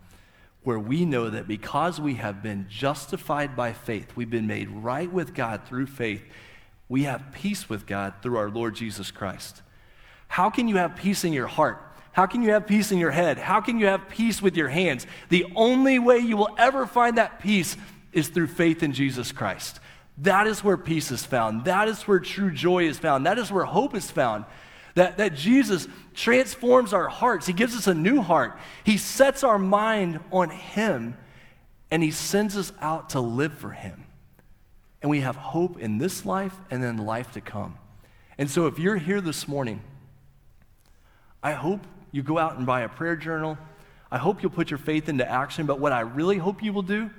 where 0.63 0.79
we 0.79 1.05
know 1.05 1.29
that 1.29 1.47
because 1.47 1.99
we 1.99 2.15
have 2.15 2.43
been 2.43 2.67
justified 2.69 3.55
by 3.55 3.73
faith, 3.73 4.15
we've 4.15 4.29
been 4.29 4.47
made 4.47 4.69
right 4.69 5.11
with 5.11 5.33
God 5.33 5.61
through 5.65 5.87
faith, 5.87 6.23
we 6.87 7.03
have 7.03 7.31
peace 7.31 7.69
with 7.69 7.87
God 7.87 8.13
through 8.21 8.37
our 8.37 8.49
Lord 8.49 8.75
Jesus 8.75 9.11
Christ. 9.11 9.61
How 10.27 10.49
can 10.49 10.67
you 10.67 10.77
have 10.77 10.95
peace 10.95 11.23
in 11.23 11.33
your 11.33 11.47
heart? 11.47 11.81
How 12.11 12.25
can 12.25 12.43
you 12.43 12.51
have 12.51 12.67
peace 12.67 12.91
in 12.91 12.99
your 12.99 13.11
head? 13.11 13.37
How 13.37 13.61
can 13.61 13.79
you 13.79 13.85
have 13.85 14.09
peace 14.09 14.41
with 14.41 14.57
your 14.57 14.67
hands? 14.67 15.07
The 15.29 15.45
only 15.55 15.97
way 15.97 16.19
you 16.19 16.35
will 16.35 16.53
ever 16.57 16.85
find 16.85 17.17
that 17.17 17.39
peace 17.39 17.77
is 18.11 18.27
through 18.27 18.47
faith 18.47 18.83
in 18.83 18.91
Jesus 18.91 19.31
Christ. 19.31 19.79
That 20.17 20.45
is 20.45 20.63
where 20.63 20.77
peace 20.77 21.11
is 21.11 21.25
found. 21.25 21.65
That 21.65 21.87
is 21.87 22.03
where 22.03 22.19
true 22.19 22.51
joy 22.51 22.83
is 22.83 22.99
found. 22.99 23.25
That 23.25 23.39
is 23.39 23.51
where 23.51 23.63
hope 23.63 23.95
is 23.95 24.11
found. 24.11 24.45
That, 24.95 25.17
that 25.17 25.35
Jesus 25.35 25.87
transforms 26.13 26.93
our 26.93 27.07
hearts. 27.07 27.47
He 27.47 27.53
gives 27.53 27.75
us 27.75 27.87
a 27.87 27.93
new 27.93 28.21
heart. 28.21 28.57
He 28.83 28.97
sets 28.97 29.43
our 29.43 29.57
mind 29.57 30.19
on 30.31 30.49
Him, 30.49 31.17
and 31.89 32.03
He 32.03 32.11
sends 32.11 32.57
us 32.57 32.73
out 32.81 33.11
to 33.11 33.21
live 33.21 33.53
for 33.53 33.71
Him. 33.71 34.03
And 35.01 35.09
we 35.09 35.21
have 35.21 35.35
hope 35.35 35.79
in 35.79 35.97
this 35.97 36.25
life 36.25 36.55
and 36.69 36.83
then 36.83 36.97
life 36.97 37.31
to 37.33 37.41
come. 37.41 37.77
And 38.37 38.49
so 38.49 38.67
if 38.67 38.79
you're 38.79 38.97
here 38.97 39.21
this 39.21 39.47
morning, 39.47 39.81
I 41.41 41.53
hope 41.53 41.81
you 42.11 42.21
go 42.21 42.37
out 42.37 42.57
and 42.57 42.65
buy 42.65 42.81
a 42.81 42.89
prayer 42.89 43.15
journal. 43.15 43.57
I 44.11 44.17
hope 44.17 44.43
you'll 44.43 44.51
put 44.51 44.69
your 44.69 44.77
faith 44.77 45.09
into 45.09 45.29
action. 45.29 45.65
But 45.65 45.79
what 45.79 45.91
I 45.91 46.01
really 46.01 46.37
hope 46.37 46.61
you 46.61 46.73
will 46.73 46.81
do 46.81 47.09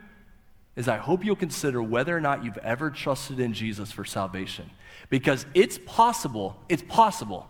is 0.77 0.89
I 0.89 0.97
hope 0.97 1.25
you'll 1.25 1.37
consider 1.37 1.83
whether 1.83 2.17
or 2.17 2.21
not 2.21 2.45
you've 2.45 2.59
ever 2.59 2.91
trusted 2.91 3.41
in 3.41 3.53
Jesus 3.53 3.91
for 3.91 4.05
salvation. 4.05 4.71
Because 5.11 5.45
it's 5.55 5.79
possible, 5.85 6.57
it's 6.69 6.83
possible 6.83 7.49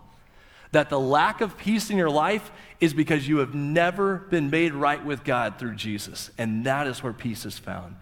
that 0.73 0.89
the 0.89 0.99
lack 0.99 1.41
of 1.41 1.57
peace 1.57 1.91
in 1.91 1.97
your 1.97 2.11
life 2.11 2.51
is 2.81 2.93
because 2.95 3.29
you 3.29 3.39
have 3.39 3.55
never 3.55 4.17
been 4.17 4.51
made 4.51 4.73
right 4.73 5.05
with 5.05 5.23
God 5.23 5.59
through 5.59 5.77
Jesus. 5.77 6.31
And 6.39 6.65
that 6.67 6.87
is 6.87 7.03
where 7.03 7.13
peace 7.13 7.45
is 7.45 7.59
found. 7.59 7.97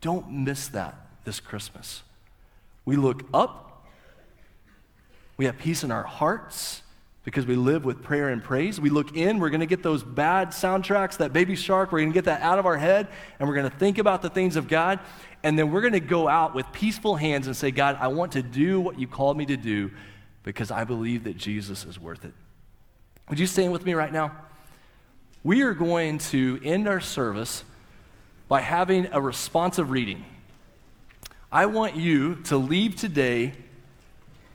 Don't 0.00 0.30
miss 0.30 0.68
that 0.68 0.94
this 1.24 1.40
Christmas. 1.40 2.02
We 2.84 2.96
look 2.96 3.24
up, 3.32 3.86
we 5.36 5.46
have 5.46 5.56
peace 5.58 5.82
in 5.82 5.90
our 5.90 6.02
hearts 6.02 6.82
because 7.24 7.46
we 7.46 7.54
live 7.54 7.84
with 7.84 8.02
prayer 8.02 8.28
and 8.28 8.42
praise. 8.42 8.80
We 8.80 8.90
look 8.90 9.16
in, 9.16 9.38
we're 9.38 9.50
going 9.50 9.60
to 9.60 9.66
get 9.66 9.82
those 9.82 10.02
bad 10.02 10.48
soundtracks, 10.48 11.18
that 11.18 11.32
baby 11.32 11.54
shark, 11.54 11.92
we're 11.92 12.00
going 12.00 12.10
to 12.10 12.14
get 12.14 12.24
that 12.24 12.42
out 12.42 12.58
of 12.58 12.66
our 12.66 12.76
head, 12.76 13.06
and 13.38 13.48
we're 13.48 13.54
going 13.54 13.70
to 13.70 13.76
think 13.76 13.98
about 13.98 14.22
the 14.22 14.30
things 14.30 14.56
of 14.56 14.66
God. 14.66 14.98
And 15.44 15.56
then 15.56 15.70
we're 15.70 15.80
going 15.80 15.92
to 15.92 16.00
go 16.00 16.28
out 16.28 16.54
with 16.54 16.70
peaceful 16.72 17.16
hands 17.16 17.46
and 17.46 17.56
say, 17.56 17.70
God, 17.70 17.96
I 18.00 18.08
want 18.08 18.32
to 18.32 18.42
do 18.42 18.80
what 18.80 18.98
you 18.98 19.06
called 19.06 19.36
me 19.36 19.46
to 19.46 19.56
do 19.56 19.90
because 20.42 20.70
I 20.70 20.84
believe 20.84 21.24
that 21.24 21.36
Jesus 21.36 21.84
is 21.84 21.98
worth 21.98 22.24
it. 22.24 22.32
Would 23.28 23.38
you 23.38 23.46
stand 23.46 23.72
with 23.72 23.84
me 23.84 23.94
right 23.94 24.12
now? 24.12 24.32
We 25.44 25.62
are 25.62 25.74
going 25.74 26.18
to 26.18 26.60
end 26.64 26.86
our 26.86 27.00
service 27.00 27.64
by 28.48 28.60
having 28.60 29.08
a 29.12 29.20
responsive 29.20 29.90
reading. 29.90 30.24
I 31.50 31.66
want 31.66 31.96
you 31.96 32.36
to 32.44 32.56
leave 32.56 32.96
today 32.96 33.52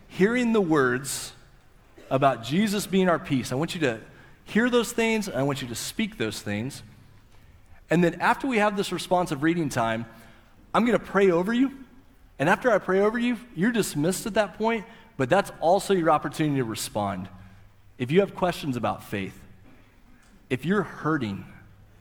hearing 0.08 0.54
the 0.54 0.62
words 0.62 1.34
about 2.10 2.44
Jesus 2.44 2.88
being 2.88 3.10
our 3.10 3.20
peace. 3.20 3.52
I 3.52 3.56
want 3.56 3.76
you 3.76 3.82
to 3.82 4.00
hear 4.46 4.70
those 4.70 4.92
things, 4.92 5.28
I 5.28 5.44
want 5.44 5.62
you 5.62 5.68
to 5.68 5.76
speak 5.76 6.18
those 6.18 6.42
things. 6.42 6.84
And 7.90 8.04
then 8.04 8.16
after 8.22 8.48
we 8.48 8.58
have 8.58 8.78
this 8.78 8.92
responsive 8.92 9.44
reading 9.44 9.70
time, 9.70 10.06
I'm 10.74 10.86
going 10.86 10.98
to 10.98 11.06
pray 11.06 11.32
over 11.32 11.54
you. 11.54 11.72
And 12.40 12.50
after 12.50 12.72
I 12.72 12.78
pray 12.78 13.00
over 13.00 13.18
you, 13.18 13.38
you're 13.56 13.72
dismissed 13.72 14.26
at 14.26 14.36
that 14.36 14.58
point, 14.58 14.86
but 15.18 15.30
that's 15.30 15.52
also 15.60 15.94
your 15.94 16.12
opportunity 16.12 16.58
to 16.58 16.64
respond. 16.64 17.28
If 17.98 18.12
you 18.12 18.20
have 18.22 18.36
questions 18.36 18.78
about 18.78 19.04
faith, 19.04 19.38
if 20.50 20.66
you're 20.66 20.84
hurting 20.84 21.46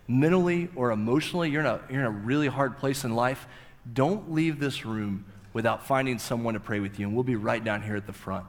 mentally 0.07 0.69
or 0.77 0.91
emotionally, 0.91 1.51
you're 1.51 1.63
in 1.63 1.67
a, 1.67 1.81
you're 1.91 2.01
in 2.01 2.07
a 2.07 2.11
really 2.11 2.47
hard 2.47 2.79
place 2.79 3.05
in 3.05 3.15
life, 3.15 3.49
don't 3.93 4.33
leave 4.33 4.61
this 4.61 4.85
room 4.85 5.25
without 5.53 5.87
finding 5.87 6.19
someone 6.19 6.55
to 6.55 6.61
pray 6.61 6.81
with 6.81 6.99
you. 7.01 7.07
And 7.07 7.15
we'll 7.15 7.25
be 7.25 7.37
right 7.37 7.63
down 7.63 7.83
here 7.83 7.97
at 7.97 8.07
the 8.07 8.13
front. 8.13 8.47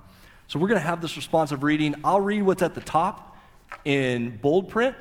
So 0.48 0.60
we're 0.60 0.68
going 0.68 0.80
to 0.80 0.86
have 0.86 1.02
this 1.02 1.16
responsive 1.16 1.64
reading. 1.64 1.96
I'll 2.04 2.22
read 2.22 2.44
what's 2.44 2.62
at 2.62 2.76
the 2.76 2.82
top 2.82 3.38
in 3.86 4.38
bold 4.38 4.70
print, 4.70 4.96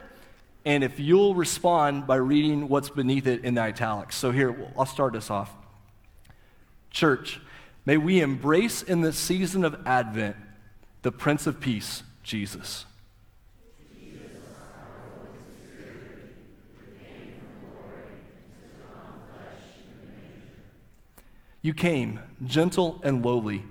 and 0.64 0.82
if 0.82 0.98
you'll 0.98 1.34
respond 1.34 2.06
by 2.06 2.16
reading 2.16 2.68
what's 2.68 2.90
beneath 2.90 3.26
it 3.26 3.44
in 3.44 3.54
the 3.54 3.60
italics. 3.60 4.16
So 4.16 4.32
here, 4.32 4.56
I'll 4.76 4.86
start 4.86 5.14
us 5.14 5.30
off. 5.30 5.52
Church, 6.90 7.40
may 7.86 7.96
we 7.96 8.20
embrace 8.20 8.82
in 8.82 9.00
this 9.00 9.16
season 9.16 9.64
of 9.64 9.86
Advent 9.86 10.36
the 11.02 11.12
Prince 11.12 11.46
of 11.46 11.60
Peace, 11.60 12.02
Jesus. 12.24 12.84
You 21.62 21.74
came 21.74 22.20
gentle 22.44 23.00
and 23.02 23.24
lowly 23.24 23.62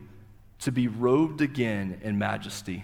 to 0.59 0.71
be 0.71 0.87
robed 0.87 1.41
again 1.41 1.99
in 2.01 2.17
majesty. 2.17 2.83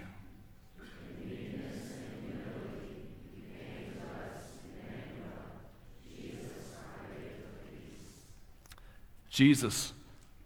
Jesus, 9.30 9.94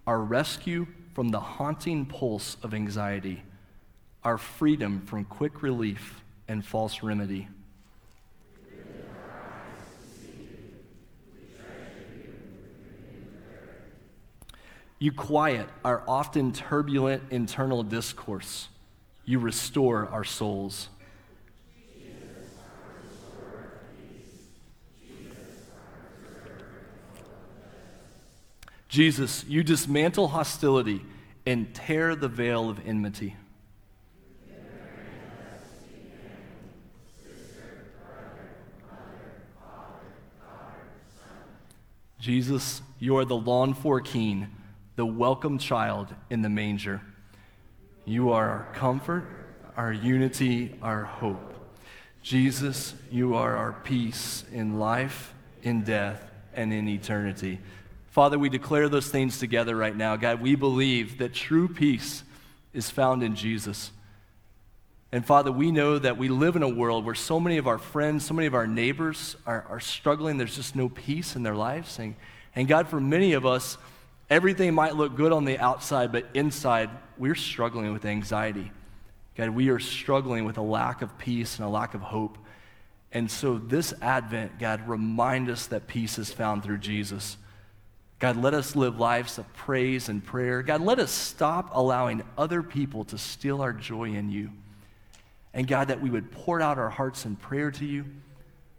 our 0.08 0.20
rescue 0.20 0.88
from 1.14 1.30
the 1.30 1.40
haunting 1.40 2.06
pulse 2.06 2.58
of 2.62 2.74
anxiety, 2.74 3.44
our 4.24 4.38
freedom 4.38 5.02
from 5.06 5.26
quick 5.26 5.62
relief 5.62 6.22
and 6.48 6.64
false 6.66 7.02
remedy. 7.02 7.48
You 15.00 15.12
quiet 15.12 15.68
our 15.84 16.04
often 16.08 16.54
turbulent 16.54 17.24
internal 17.30 17.84
discourse. 17.84 18.70
You 19.26 19.40
restore 19.40 20.08
our 20.08 20.24
souls. 20.24 20.90
Jesus, 28.96 29.44
you 29.50 29.62
dismantle 29.62 30.30
hostility 30.30 31.02
and 31.46 31.76
tear 31.76 32.16
the 32.16 32.30
veil 32.30 32.70
of 32.70 32.80
enmity. 32.88 33.36
Jesus, 42.22 42.82
you 42.98 43.18
are 43.18 43.26
the 43.26 43.36
longed 43.36 43.78
for 43.78 44.02
the 44.96 45.06
welcome 45.06 45.58
child 45.58 46.16
in 46.30 46.42
the 46.42 46.48
manger. 46.48 47.02
You 48.06 48.32
are 48.32 48.50
our 48.50 48.74
comfort, 48.76 49.26
our 49.76 49.92
unity, 49.92 50.74
our 50.82 51.04
hope. 51.04 51.54
Jesus, 52.24 52.94
you 53.12 53.36
are 53.36 53.58
our 53.58 53.74
peace 53.74 54.46
in 54.54 54.80
life, 54.80 55.34
in 55.64 55.84
death, 55.84 56.32
and 56.54 56.72
in 56.72 56.88
eternity. 56.88 57.60
Father, 58.16 58.40
we 58.40 58.50
declare 58.50 58.90
those 58.90 59.10
things 59.10 59.38
together 59.38 59.76
right 59.76 59.96
now. 59.96 60.16
God, 60.16 60.42
we 60.42 60.56
believe 60.56 61.20
that 61.20 61.36
true 61.36 61.68
peace 61.68 62.24
is 62.74 62.90
found 62.90 63.22
in 63.22 63.36
Jesus. 63.36 63.92
And 65.12 65.24
Father, 65.24 65.52
we 65.52 65.72
know 65.72 66.00
that 66.00 66.18
we 66.18 66.30
live 66.30 66.56
in 66.56 66.64
a 66.64 66.68
world 66.68 67.06
where 67.06 67.14
so 67.14 67.40
many 67.40 67.58
of 67.58 67.68
our 67.68 67.78
friends, 67.78 68.26
so 68.26 68.34
many 68.34 68.48
of 68.48 68.56
our 68.56 68.66
neighbors 68.66 69.36
are, 69.46 69.66
are 69.70 69.80
struggling. 69.80 70.38
There's 70.38 70.56
just 70.56 70.76
no 70.76 70.90
peace 70.90 71.36
in 71.36 71.44
their 71.44 71.54
lives. 71.56 72.00
And, 72.00 72.16
and 72.56 72.68
God, 72.68 72.88
for 72.88 73.00
many 73.00 73.34
of 73.34 73.46
us, 73.46 73.78
Everything 74.30 74.74
might 74.74 74.96
look 74.96 75.16
good 75.16 75.32
on 75.32 75.46
the 75.46 75.60
outside, 75.60 76.12
but 76.12 76.26
inside, 76.34 76.90
we're 77.18 77.36
struggling 77.36 77.94
with 77.94 78.06
anxiety. 78.06 78.72
God, 79.38 79.50
we 79.50 79.70
are 79.70 79.80
struggling 79.80 80.46
with 80.46 80.58
a 80.58 80.64
lack 80.64 81.02
of 81.04 81.16
peace 81.20 81.58
and 81.58 81.66
a 81.66 81.70
lack 81.70 81.94
of 81.94 82.02
hope. 82.02 82.38
And 83.12 83.30
so, 83.30 83.60
this 83.60 83.94
Advent, 84.02 84.58
God, 84.58 84.88
remind 84.88 85.50
us 85.50 85.68
that 85.68 85.88
peace 85.88 86.18
is 86.18 86.34
found 86.34 86.64
through 86.64 86.80
Jesus. 86.80 87.38
God, 88.20 88.38
let 88.38 88.54
us 88.54 88.76
live 88.76 89.00
lives 89.00 89.38
of 89.38 89.52
praise 89.54 90.08
and 90.10 90.24
prayer. 90.24 90.64
God, 90.64 90.82
let 90.82 91.00
us 91.00 91.12
stop 91.12 91.70
allowing 91.74 92.24
other 92.38 92.64
people 92.64 93.04
to 93.06 93.18
steal 93.18 93.62
our 93.62 93.74
joy 93.74 94.06
in 94.06 94.30
you. 94.30 94.52
And 95.54 95.68
God, 95.68 95.90
that 95.90 96.02
we 96.02 96.10
would 96.10 96.32
pour 96.32 96.62
out 96.62 96.78
our 96.78 96.90
hearts 96.90 97.26
in 97.26 97.36
prayer 97.36 97.72
to 97.72 97.86
you, 97.86 98.06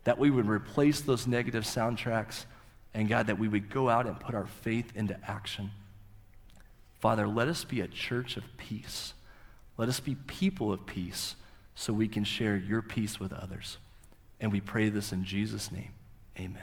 that 0.04 0.18
we 0.18 0.30
would 0.30 0.48
replace 0.48 1.00
those 1.00 1.26
negative 1.26 1.64
soundtracks 1.64 2.44
and 2.96 3.08
God, 3.10 3.26
that 3.26 3.38
we 3.38 3.46
would 3.46 3.68
go 3.68 3.90
out 3.90 4.06
and 4.06 4.18
put 4.18 4.34
our 4.34 4.46
faith 4.46 4.90
into 4.94 5.18
action. 5.28 5.70
Father, 6.98 7.28
let 7.28 7.46
us 7.46 7.62
be 7.62 7.82
a 7.82 7.88
church 7.88 8.38
of 8.38 8.44
peace. 8.56 9.12
Let 9.76 9.90
us 9.90 10.00
be 10.00 10.14
people 10.14 10.72
of 10.72 10.86
peace 10.86 11.36
so 11.74 11.92
we 11.92 12.08
can 12.08 12.24
share 12.24 12.56
your 12.56 12.80
peace 12.80 13.20
with 13.20 13.34
others. 13.34 13.76
And 14.40 14.50
we 14.50 14.62
pray 14.62 14.88
this 14.88 15.12
in 15.12 15.24
Jesus' 15.24 15.70
name. 15.70 15.90
Amen. 16.38 16.62